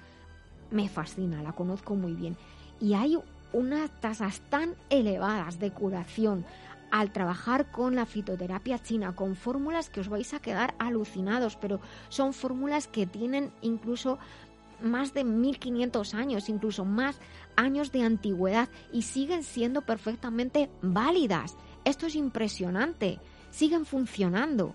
me 0.71 0.89
fascina, 0.89 1.43
la 1.43 1.53
conozco 1.53 1.95
muy 1.95 2.15
bien. 2.15 2.37
Y 2.81 2.95
hay 2.95 3.19
unas 3.53 3.91
tasas 4.01 4.41
tan 4.51 4.75
elevadas 4.91 5.59
de 5.59 5.71
curación 5.71 6.45
al 6.91 7.13
trabajar 7.13 7.71
con 7.71 7.95
la 7.97 8.07
fitoterapia 8.07 8.79
china, 8.79 9.15
con 9.15 9.37
fórmulas 9.37 9.91
que 9.91 10.01
os 10.01 10.09
vais 10.09 10.33
a 10.35 10.41
quedar 10.41 10.75
alucinados, 10.79 11.57
pero 11.57 11.81
son 12.09 12.33
fórmulas 12.33 12.87
que 12.87 13.07
tienen 13.07 13.53
incluso 13.63 14.19
más 14.81 15.15
de 15.15 15.25
1500 15.25 16.15
años, 16.15 16.49
incluso 16.49 16.85
más 16.85 17.19
años 17.57 17.93
de 17.93 18.03
antigüedad 18.03 18.69
y 18.93 19.03
siguen 19.03 19.43
siendo 19.43 19.83
perfectamente 19.83 20.71
válidas. 20.83 21.57
Esto 21.85 22.07
es 22.07 22.15
impresionante, 22.15 23.19
siguen 23.55 23.87
funcionando 23.87 24.75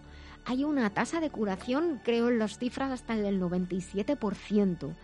hay 0.49 0.63
una 0.63 0.89
tasa 0.89 1.19
de 1.19 1.29
curación, 1.29 2.01
creo 2.03 2.29
en 2.29 2.39
las 2.39 2.57
cifras, 2.57 2.91
hasta 2.91 3.13
el 3.13 3.21
del 3.21 3.39
97%. 3.39 4.95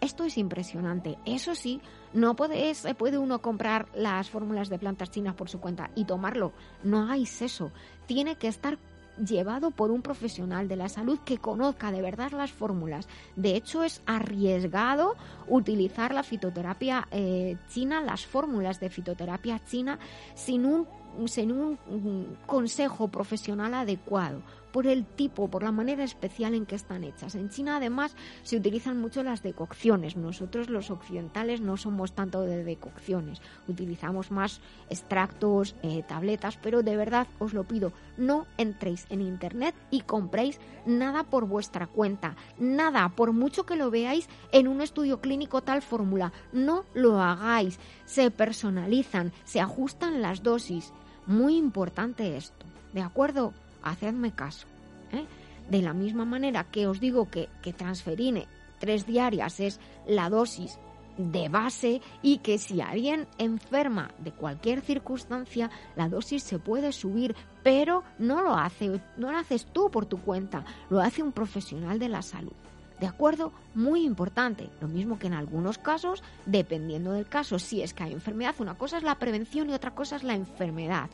Esto 0.00 0.24
es 0.24 0.38
impresionante. 0.38 1.18
Eso 1.26 1.54
sí, 1.54 1.82
no 2.14 2.34
puede, 2.34 2.72
puede 2.96 3.18
uno 3.18 3.42
comprar 3.42 3.88
las 3.94 4.30
fórmulas 4.30 4.70
de 4.70 4.78
plantas 4.78 5.10
chinas 5.10 5.34
por 5.34 5.50
su 5.50 5.60
cuenta 5.60 5.90
y 5.94 6.06
tomarlo. 6.06 6.52
No 6.82 7.02
hagáis 7.02 7.42
eso. 7.42 7.72
Tiene 8.06 8.36
que 8.36 8.48
estar 8.48 8.78
llevado 9.18 9.70
por 9.70 9.90
un 9.90 10.02
profesional 10.02 10.68
de 10.68 10.76
la 10.76 10.88
salud 10.88 11.18
que 11.24 11.38
conozca 11.38 11.90
de 11.92 12.02
verdad 12.02 12.32
las 12.32 12.52
fórmulas. 12.52 13.08
De 13.34 13.56
hecho, 13.56 13.82
es 13.82 14.02
arriesgado 14.06 15.14
utilizar 15.48 16.12
la 16.14 16.22
fitoterapia 16.22 17.08
eh, 17.10 17.56
china, 17.68 18.00
las 18.00 18.26
fórmulas 18.26 18.80
de 18.80 18.90
fitoterapia 18.90 19.60
china, 19.64 19.98
sin 20.34 20.64
un, 20.64 20.86
sin 21.26 21.52
un 21.52 22.36
consejo 22.46 23.08
profesional 23.08 23.74
adecuado 23.74 24.42
por 24.76 24.86
el 24.86 25.06
tipo, 25.06 25.48
por 25.48 25.62
la 25.62 25.72
manera 25.72 26.04
especial 26.04 26.52
en 26.52 26.66
que 26.66 26.74
están 26.74 27.02
hechas. 27.02 27.34
En 27.34 27.48
China 27.48 27.78
además 27.78 28.14
se 28.42 28.58
utilizan 28.58 29.00
mucho 29.00 29.22
las 29.22 29.42
decocciones. 29.42 30.18
Nosotros 30.18 30.68
los 30.68 30.90
occidentales 30.90 31.62
no 31.62 31.78
somos 31.78 32.12
tanto 32.12 32.42
de 32.42 32.62
decocciones, 32.62 33.40
utilizamos 33.68 34.30
más 34.30 34.60
extractos, 34.90 35.76
eh, 35.82 36.02
tabletas, 36.06 36.58
pero 36.62 36.82
de 36.82 36.94
verdad 36.94 37.26
os 37.38 37.54
lo 37.54 37.64
pido, 37.64 37.94
no 38.18 38.44
entréis 38.58 39.06
en 39.08 39.22
internet 39.22 39.74
y 39.90 40.02
compréis 40.02 40.60
nada 40.84 41.24
por 41.24 41.46
vuestra 41.46 41.86
cuenta, 41.86 42.36
nada, 42.58 43.08
por 43.08 43.32
mucho 43.32 43.64
que 43.64 43.76
lo 43.76 43.90
veáis 43.90 44.28
en 44.52 44.68
un 44.68 44.82
estudio 44.82 45.22
clínico 45.22 45.62
tal 45.62 45.80
fórmula, 45.80 46.34
no 46.52 46.84
lo 46.92 47.18
hagáis, 47.22 47.80
se 48.04 48.30
personalizan, 48.30 49.32
se 49.44 49.58
ajustan 49.58 50.20
las 50.20 50.42
dosis. 50.42 50.92
Muy 51.26 51.56
importante 51.56 52.36
esto, 52.36 52.66
¿de 52.92 53.00
acuerdo? 53.00 53.54
Hacedme 53.90 54.32
caso. 54.32 54.66
¿eh? 55.12 55.26
De 55.70 55.82
la 55.82 55.92
misma 55.92 56.24
manera 56.24 56.64
que 56.64 56.86
os 56.86 57.00
digo 57.00 57.30
que, 57.30 57.48
que 57.62 57.72
transferine 57.72 58.46
tres 58.78 59.06
diarias 59.06 59.60
es 59.60 59.80
la 60.06 60.28
dosis 60.28 60.78
de 61.16 61.48
base 61.48 62.02
y 62.22 62.38
que 62.38 62.58
si 62.58 62.80
alguien 62.80 63.26
enferma 63.38 64.10
de 64.18 64.32
cualquier 64.32 64.80
circunstancia, 64.80 65.70
la 65.96 66.08
dosis 66.08 66.42
se 66.42 66.58
puede 66.58 66.92
subir, 66.92 67.34
pero 67.62 68.02
no 68.18 68.42
lo 68.42 68.54
hace, 68.54 69.00
no 69.16 69.32
lo 69.32 69.38
haces 69.38 69.66
tú 69.66 69.90
por 69.90 70.06
tu 70.06 70.20
cuenta, 70.20 70.64
lo 70.90 71.00
hace 71.00 71.22
un 71.22 71.32
profesional 71.32 71.98
de 71.98 72.08
la 72.08 72.22
salud. 72.22 72.52
¿De 73.00 73.06
acuerdo? 73.06 73.52
Muy 73.74 74.04
importante. 74.04 74.70
Lo 74.80 74.88
mismo 74.88 75.18
que 75.18 75.26
en 75.26 75.34
algunos 75.34 75.76
casos, 75.76 76.22
dependiendo 76.46 77.12
del 77.12 77.26
caso, 77.26 77.58
si 77.58 77.82
es 77.82 77.92
que 77.92 78.04
hay 78.04 78.12
enfermedad, 78.12 78.54
una 78.58 78.78
cosa 78.78 78.96
es 78.96 79.02
la 79.02 79.18
prevención 79.18 79.68
y 79.68 79.74
otra 79.74 79.94
cosa 79.94 80.16
es 80.16 80.22
la 80.22 80.34
enfermedad. 80.34 81.10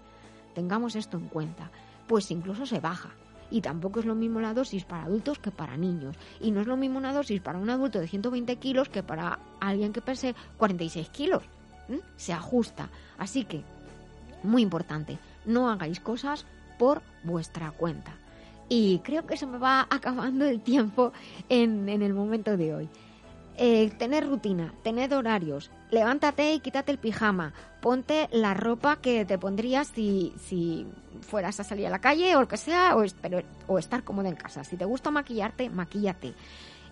Tengamos 0.55 0.95
esto 0.95 1.17
en 1.17 1.27
cuenta. 1.27 1.71
Pues 2.13 2.31
incluso 2.31 2.67
se 2.67 2.79
baja. 2.79 3.09
Y 3.51 3.63
tampoco 3.63 4.01
es 4.01 4.05
lo 4.05 4.15
mismo 4.15 4.39
la 4.39 4.53
dosis 4.53 4.85
para 4.85 5.05
adultos 5.05 5.39
que 5.39 5.51
para 5.51 5.79
niños. 5.79 6.15
Y 6.43 6.51
no 6.51 6.61
es 6.61 6.67
lo 6.67 6.77
mismo 6.77 6.99
una 6.99 7.15
dosis 7.15 7.41
para 7.41 7.59
un 7.59 7.71
adulto 7.71 8.01
de 8.01 8.07
120 8.07 8.55
kilos 8.57 8.91
que 8.91 9.03
para 9.03 9.39
alguien 9.61 9.95
que 9.95 10.03
pese 10.03 10.35
46 10.59 11.09
kilos. 11.09 11.43
Se 12.17 12.35
ajusta. 12.35 12.91
Así 13.17 13.47
que, 13.47 13.65
muy 14.43 14.61
importante, 14.61 15.17
no 15.47 15.71
hagáis 15.71 16.01
cosas 16.01 16.45
por 16.79 17.01
vuestra 17.25 17.71
cuenta. 17.71 18.13
Y 18.69 18.99
creo 18.99 19.25
que 19.25 19.39
se 19.39 19.47
me 19.47 19.57
va 19.57 19.87
acabando 19.89 20.45
el 20.45 20.61
tiempo 20.61 21.15
en, 21.49 21.89
el 21.89 22.13
momento 22.13 22.59
de 22.59 22.75
hoy. 22.75 22.91
Eh, 23.59 23.91
tener 23.99 24.27
rutina, 24.27 24.73
tener 24.83 25.13
horarios, 25.13 25.71
levántate 25.91 26.55
y 26.55 26.61
quítate 26.61 26.91
el 26.91 26.99
pijama, 26.99 27.53
ponte 27.83 28.29
la 28.33 28.55
ropa 28.55 28.97
que 28.97 29.27
te 29.27 29.37
pondrías 29.37 29.89
si, 29.89 30.33
si 30.43 30.87
fueras 31.21 31.61
a 31.61 31.65
salir 31.65 31.87
a 31.87 31.91
la 31.91 32.01
calle 32.01 32.35
o 32.35 32.41
lo 32.41 32.49
que 32.49 32.57
sea, 32.57 32.97
o, 32.97 33.05
o 33.67 33.79
estar 33.79 34.05
cómodo 34.05 34.29
en 34.29 34.37
casa. 34.37 34.65
Si 34.65 34.77
te 34.77 34.87
gusta 34.87 35.11
maquillarte, 35.11 35.69
maquíllate. 35.69 36.33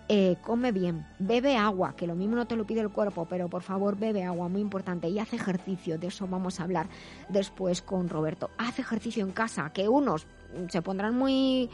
Eh, 0.07 0.35
come 0.41 0.71
bien, 0.71 1.07
bebe 1.19 1.55
agua, 1.55 1.95
que 1.95 2.05
lo 2.05 2.15
mismo 2.15 2.35
no 2.35 2.45
te 2.45 2.55
lo 2.57 2.65
pide 2.65 2.81
el 2.81 2.89
cuerpo, 2.89 3.25
pero 3.29 3.47
por 3.47 3.61
favor 3.61 3.97
bebe 3.97 4.23
agua, 4.23 4.49
muy 4.49 4.59
importante, 4.59 5.07
y 5.07 5.17
haz 5.19 5.33
ejercicio, 5.33 5.97
de 5.97 6.07
eso 6.07 6.27
vamos 6.27 6.59
a 6.59 6.63
hablar 6.63 6.89
después 7.29 7.81
con 7.81 8.09
Roberto. 8.09 8.51
Haz 8.57 8.77
ejercicio 8.77 9.23
en 9.23 9.31
casa, 9.31 9.71
que 9.73 9.87
unos 9.87 10.27
se 10.67 10.81
pondrán 10.81 11.17
muy 11.17 11.69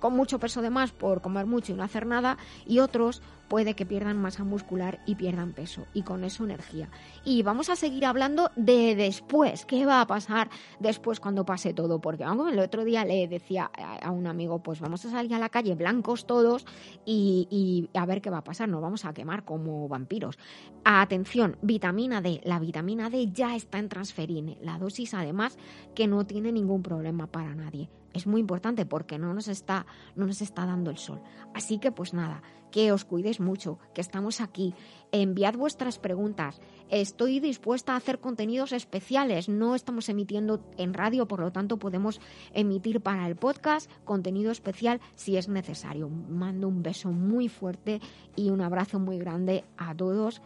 con 0.00 0.14
mucho 0.14 0.38
peso 0.38 0.62
de 0.62 0.70
más 0.70 0.92
por 0.92 1.20
comer 1.20 1.46
mucho 1.46 1.72
y 1.72 1.76
no 1.76 1.82
hacer 1.82 2.06
nada 2.06 2.38
y 2.66 2.80
otros 2.80 3.22
puede 3.48 3.74
que 3.74 3.86
pierdan 3.86 4.20
masa 4.20 4.44
muscular 4.44 5.00
y 5.06 5.14
pierdan 5.14 5.52
peso 5.52 5.86
y 5.94 6.02
con 6.02 6.24
eso 6.24 6.44
energía. 6.44 6.88
Y 7.24 7.42
vamos 7.42 7.70
a 7.70 7.76
seguir 7.76 8.04
hablando 8.04 8.50
de 8.56 8.94
después, 8.96 9.64
qué 9.66 9.86
va 9.86 10.00
a 10.00 10.06
pasar 10.06 10.50
después 10.80 11.20
cuando 11.20 11.44
pase 11.44 11.72
todo, 11.72 12.00
porque 12.00 12.24
el 12.24 12.58
otro 12.58 12.84
día 12.84 13.04
le 13.04 13.28
decía 13.28 13.70
a 14.02 14.10
un 14.10 14.26
amigo, 14.26 14.62
pues 14.62 14.80
vamos 14.80 15.04
a 15.04 15.10
salir 15.10 15.34
a 15.34 15.38
la 15.38 15.48
calle 15.48 15.74
blancos 15.74 16.26
todos 16.26 16.66
y, 17.04 17.46
y 17.92 17.98
a 17.98 18.06
ver 18.06 18.20
qué 18.20 18.30
va 18.30 18.38
a 18.38 18.44
pasar, 18.44 18.68
nos 18.68 18.82
vamos 18.82 19.04
a 19.04 19.14
quemar 19.14 19.44
como 19.44 19.88
vampiros. 19.88 20.38
Atención, 20.84 21.56
vitamina 21.62 22.20
D, 22.20 22.40
la 22.44 22.58
vitamina 22.58 23.10
D 23.10 23.30
ya 23.32 23.54
está 23.56 23.78
en 23.78 23.88
transferine, 23.88 24.58
la 24.60 24.78
dosis 24.78 25.14
además 25.14 25.58
que 25.94 26.06
no 26.06 26.26
tiene 26.26 26.52
ningún 26.52 26.82
problema 26.82 27.26
para 27.26 27.54
nadie 27.54 27.88
es 28.16 28.26
muy 28.26 28.40
importante 28.40 28.86
porque 28.86 29.18
no 29.18 29.32
nos 29.34 29.48
está, 29.48 29.86
no 30.14 30.26
nos 30.26 30.40
está 30.40 30.66
dando 30.66 30.90
el 30.90 30.98
sol. 30.98 31.22
Así 31.54 31.78
que 31.78 31.92
pues 31.92 32.14
nada, 32.14 32.42
que 32.70 32.92
os 32.92 33.04
cuidéis 33.04 33.40
mucho, 33.40 33.78
que 33.94 34.00
estamos 34.00 34.40
aquí. 34.40 34.74
Enviad 35.12 35.54
vuestras 35.54 35.98
preguntas. 35.98 36.60
Estoy 36.88 37.40
dispuesta 37.40 37.92
a 37.92 37.96
hacer 37.96 38.18
contenidos 38.20 38.72
especiales. 38.72 39.48
No 39.48 39.74
estamos 39.74 40.08
emitiendo 40.08 40.62
en 40.76 40.94
radio, 40.94 41.26
por 41.26 41.40
lo 41.40 41.52
tanto 41.52 41.78
podemos 41.78 42.20
emitir 42.52 43.00
para 43.00 43.26
el 43.26 43.36
podcast 43.36 43.90
contenido 44.04 44.50
especial 44.50 45.00
si 45.14 45.36
es 45.36 45.48
necesario. 45.48 46.08
Mando 46.08 46.68
un 46.68 46.82
beso 46.82 47.12
muy 47.12 47.48
fuerte 47.48 48.00
y 48.34 48.50
un 48.50 48.60
abrazo 48.60 48.98
muy 48.98 49.18
grande 49.18 49.64
a 49.76 49.94
todos 49.94 50.42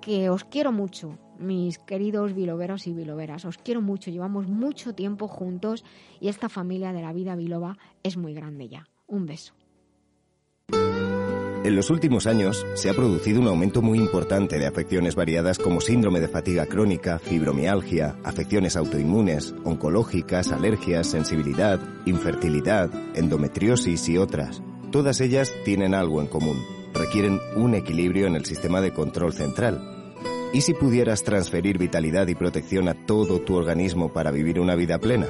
que 0.00 0.30
os 0.30 0.44
quiero 0.44 0.72
mucho, 0.72 1.18
mis 1.38 1.78
queridos 1.78 2.34
biloberos 2.34 2.86
y 2.86 2.92
biloberas. 2.92 3.44
Os 3.44 3.58
quiero 3.58 3.80
mucho, 3.80 4.10
llevamos 4.10 4.46
mucho 4.46 4.94
tiempo 4.94 5.28
juntos 5.28 5.84
y 6.20 6.28
esta 6.28 6.48
familia 6.48 6.92
de 6.92 7.02
la 7.02 7.12
vida 7.12 7.36
biloba 7.36 7.78
es 8.02 8.16
muy 8.16 8.34
grande 8.34 8.68
ya. 8.68 8.88
Un 9.06 9.26
beso. 9.26 9.54
En 11.64 11.74
los 11.74 11.90
últimos 11.90 12.26
años 12.26 12.64
se 12.74 12.88
ha 12.88 12.94
producido 12.94 13.40
un 13.40 13.48
aumento 13.48 13.82
muy 13.82 13.98
importante 13.98 14.58
de 14.58 14.66
afecciones 14.66 15.16
variadas 15.16 15.58
como 15.58 15.80
síndrome 15.80 16.20
de 16.20 16.28
fatiga 16.28 16.66
crónica, 16.66 17.18
fibromialgia, 17.18 18.16
afecciones 18.24 18.76
autoinmunes, 18.76 19.54
oncológicas, 19.64 20.52
alergias, 20.52 21.08
sensibilidad, 21.08 21.80
infertilidad, 22.06 22.90
endometriosis 23.14 24.08
y 24.08 24.18
otras. 24.18 24.62
Todas 24.92 25.20
ellas 25.20 25.52
tienen 25.64 25.94
algo 25.94 26.22
en 26.22 26.28
común. 26.28 26.56
Requieren 26.94 27.40
un 27.56 27.74
equilibrio 27.74 28.28
en 28.28 28.36
el 28.36 28.44
sistema 28.44 28.80
de 28.80 28.94
control 28.94 29.32
central 29.32 29.97
¿Y 30.52 30.62
si 30.62 30.72
pudieras 30.72 31.24
transferir 31.24 31.76
vitalidad 31.76 32.26
y 32.28 32.34
protección 32.34 32.88
a 32.88 32.94
todo 32.94 33.40
tu 33.40 33.54
organismo 33.54 34.12
para 34.12 34.30
vivir 34.30 34.58
una 34.60 34.74
vida 34.76 34.98
plena? 34.98 35.26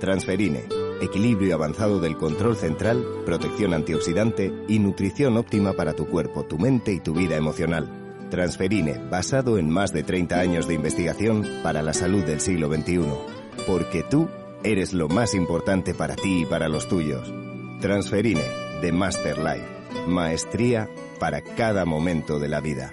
Transferine, 0.00 0.64
equilibrio 1.00 1.54
avanzado 1.54 2.00
del 2.00 2.16
control 2.16 2.56
central, 2.56 3.04
protección 3.24 3.72
antioxidante 3.72 4.52
y 4.66 4.80
nutrición 4.80 5.36
óptima 5.36 5.74
para 5.74 5.94
tu 5.94 6.06
cuerpo, 6.08 6.44
tu 6.44 6.58
mente 6.58 6.92
y 6.92 6.98
tu 6.98 7.14
vida 7.14 7.36
emocional. 7.36 7.88
Transferine, 8.30 8.98
basado 9.08 9.58
en 9.58 9.70
más 9.70 9.92
de 9.92 10.02
30 10.02 10.40
años 10.40 10.66
de 10.66 10.74
investigación 10.74 11.46
para 11.62 11.80
la 11.80 11.94
salud 11.94 12.24
del 12.24 12.40
siglo 12.40 12.68
XXI. 12.68 13.04
Porque 13.64 14.02
tú 14.02 14.28
eres 14.64 14.92
lo 14.92 15.08
más 15.08 15.34
importante 15.34 15.94
para 15.94 16.16
ti 16.16 16.42
y 16.42 16.46
para 16.46 16.68
los 16.68 16.88
tuyos. 16.88 17.32
Transferine, 17.80 18.42
de 18.82 18.90
Master 18.90 19.38
Life. 19.38 19.66
Maestría 20.08 20.90
para 21.20 21.42
cada 21.42 21.84
momento 21.84 22.40
de 22.40 22.48
la 22.48 22.60
vida. 22.60 22.92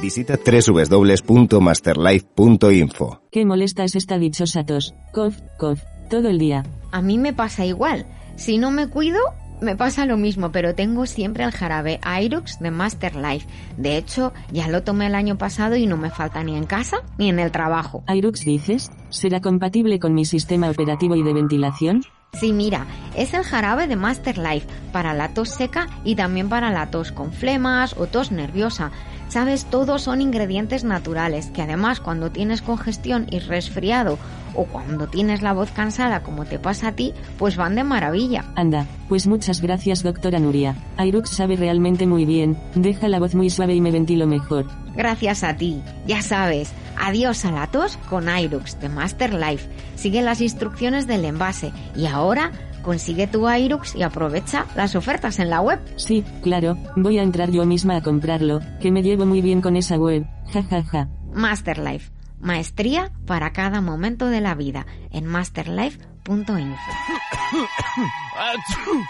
Visita 0.00 0.38
www.masterlife.info. 0.38 3.22
Qué 3.32 3.44
molesta 3.44 3.82
es 3.82 3.96
esta 3.96 4.16
dichosa 4.18 4.64
tos. 4.64 4.94
Cof, 5.12 5.40
cof, 5.58 5.82
todo 6.08 6.28
el 6.28 6.38
día. 6.38 6.62
A 6.92 7.02
mí 7.02 7.18
me 7.18 7.32
pasa 7.32 7.66
igual. 7.66 8.06
Si 8.36 8.58
no 8.58 8.70
me 8.70 8.86
cuido, 8.88 9.18
me 9.60 9.74
pasa 9.74 10.06
lo 10.06 10.16
mismo, 10.16 10.52
pero 10.52 10.76
tengo 10.76 11.04
siempre 11.06 11.42
el 11.42 11.50
jarabe 11.50 11.98
Irux 12.22 12.60
de 12.60 12.70
Master 12.70 13.16
Life. 13.16 13.48
De 13.76 13.96
hecho, 13.96 14.32
ya 14.52 14.68
lo 14.68 14.84
tomé 14.84 15.08
el 15.08 15.16
año 15.16 15.36
pasado 15.36 15.74
y 15.74 15.86
no 15.86 15.96
me 15.96 16.10
falta 16.10 16.44
ni 16.44 16.56
en 16.56 16.66
casa 16.66 16.98
ni 17.18 17.28
en 17.28 17.40
el 17.40 17.50
trabajo. 17.50 18.04
¿Irux 18.06 18.44
dices? 18.44 18.92
¿Será 19.10 19.40
compatible 19.40 19.98
con 19.98 20.14
mi 20.14 20.24
sistema 20.24 20.70
operativo 20.70 21.16
y 21.16 21.24
de 21.24 21.32
ventilación? 21.32 22.04
Sí, 22.34 22.52
mira, 22.52 22.86
es 23.16 23.34
el 23.34 23.42
jarabe 23.42 23.88
de 23.88 23.96
Master 23.96 24.38
Life 24.38 24.68
para 24.92 25.14
la 25.14 25.34
tos 25.34 25.48
seca 25.48 25.88
y 26.04 26.14
también 26.14 26.48
para 26.48 26.70
la 26.70 26.88
tos 26.90 27.10
con 27.10 27.32
flemas 27.32 27.96
o 27.98 28.06
tos 28.06 28.30
nerviosa. 28.30 28.92
Sabes, 29.28 29.66
todos 29.66 30.02
son 30.02 30.22
ingredientes 30.22 30.84
naturales 30.84 31.50
que 31.50 31.62
además 31.62 32.00
cuando 32.00 32.30
tienes 32.30 32.62
congestión 32.62 33.26
y 33.30 33.40
resfriado 33.40 34.18
o 34.54 34.64
cuando 34.64 35.06
tienes 35.06 35.42
la 35.42 35.52
voz 35.52 35.70
cansada 35.70 36.22
como 36.22 36.46
te 36.46 36.58
pasa 36.58 36.88
a 36.88 36.92
ti, 36.92 37.12
pues 37.38 37.56
van 37.56 37.74
de 37.74 37.84
maravilla. 37.84 38.44
Anda, 38.56 38.86
pues 39.08 39.26
muchas 39.26 39.60
gracias 39.60 40.02
doctora 40.02 40.38
Nuria. 40.38 40.74
Airux 40.96 41.30
sabe 41.30 41.56
realmente 41.56 42.06
muy 42.06 42.24
bien, 42.24 42.56
deja 42.74 43.08
la 43.08 43.18
voz 43.18 43.34
muy 43.34 43.50
suave 43.50 43.74
y 43.74 43.80
me 43.80 43.90
ventilo 43.90 44.26
mejor. 44.26 44.66
Gracias 44.96 45.44
a 45.44 45.54
ti, 45.56 45.82
ya 46.06 46.22
sabes, 46.22 46.72
adiós 46.98 47.44
a 47.44 47.52
la 47.52 47.66
tos 47.66 47.98
con 48.08 48.28
Airux 48.28 48.80
de 48.80 48.88
Master 48.88 49.34
Life. 49.34 49.68
Sigue 49.94 50.22
las 50.22 50.40
instrucciones 50.40 51.06
del 51.06 51.24
envase 51.24 51.72
y 51.94 52.06
ahora 52.06 52.50
consigue 52.88 53.26
tu 53.26 53.46
Airux 53.46 53.94
y 53.94 54.02
aprovecha 54.02 54.64
las 54.74 54.96
ofertas 54.96 55.38
en 55.40 55.50
la 55.50 55.60
web. 55.60 55.78
Sí, 55.96 56.24
claro, 56.42 56.78
voy 56.96 57.18
a 57.18 57.22
entrar 57.22 57.50
yo 57.50 57.66
misma 57.66 57.96
a 57.96 58.00
comprarlo, 58.00 58.60
que 58.80 58.90
me 58.90 59.02
llevo 59.02 59.26
muy 59.26 59.42
bien 59.42 59.60
con 59.60 59.76
esa 59.76 59.96
web. 59.96 60.26
Ja 60.54 60.62
ja 60.62 60.82
ja. 60.84 61.08
Masterlife, 61.34 62.10
maestría 62.40 63.12
para 63.26 63.52
cada 63.52 63.82
momento 63.82 64.28
de 64.28 64.40
la 64.40 64.54
vida 64.54 64.86
en 65.10 65.26
masterlife.info. 65.26 66.76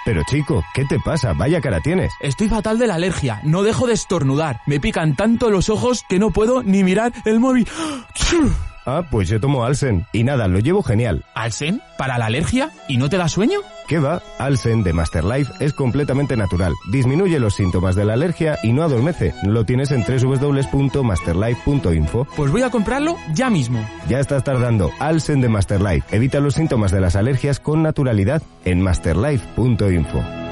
Pero 0.04 0.22
chico, 0.28 0.64
¿qué 0.74 0.84
te 0.86 0.98
pasa? 0.98 1.32
Vaya 1.34 1.60
cara 1.60 1.78
tienes. 1.80 2.12
Estoy 2.20 2.48
fatal 2.48 2.80
de 2.80 2.88
la 2.88 2.96
alergia, 2.96 3.40
no 3.44 3.62
dejo 3.62 3.86
de 3.86 3.92
estornudar. 3.92 4.60
Me 4.66 4.80
pican 4.80 5.14
tanto 5.14 5.50
los 5.50 5.68
ojos 5.68 6.02
que 6.08 6.18
no 6.18 6.30
puedo 6.30 6.64
ni 6.64 6.82
mirar 6.82 7.12
el 7.24 7.38
móvil. 7.38 7.68
Ah, 8.90 9.02
pues 9.10 9.28
yo 9.28 9.38
tomo 9.38 9.64
Alsen. 9.64 10.06
Y 10.14 10.24
nada, 10.24 10.48
lo 10.48 10.60
llevo 10.60 10.82
genial. 10.82 11.22
¿Alsen? 11.34 11.82
¿Para 11.98 12.16
la 12.16 12.24
alergia? 12.24 12.70
¿Y 12.88 12.96
no 12.96 13.10
te 13.10 13.18
da 13.18 13.28
sueño? 13.28 13.58
¿Qué 13.86 13.98
va? 13.98 14.22
Alsen 14.38 14.82
de 14.82 14.94
Masterlife 14.94 15.52
es 15.62 15.74
completamente 15.74 16.38
natural. 16.38 16.72
Disminuye 16.90 17.38
los 17.38 17.54
síntomas 17.54 17.96
de 17.96 18.06
la 18.06 18.14
alergia 18.14 18.58
y 18.62 18.72
no 18.72 18.82
adormece. 18.82 19.34
Lo 19.42 19.66
tienes 19.66 19.90
en 19.90 20.04
www.masterlife.info. 20.04 22.26
Pues 22.34 22.50
voy 22.50 22.62
a 22.62 22.70
comprarlo 22.70 23.18
ya 23.34 23.50
mismo. 23.50 23.86
Ya 24.08 24.20
estás 24.20 24.42
tardando. 24.42 24.90
Alsen 25.00 25.42
de 25.42 25.50
Masterlife. 25.50 26.16
Evita 26.16 26.40
los 26.40 26.54
síntomas 26.54 26.90
de 26.90 27.02
las 27.02 27.14
alergias 27.14 27.60
con 27.60 27.82
naturalidad 27.82 28.40
en 28.64 28.80
masterlife.info. 28.80 30.47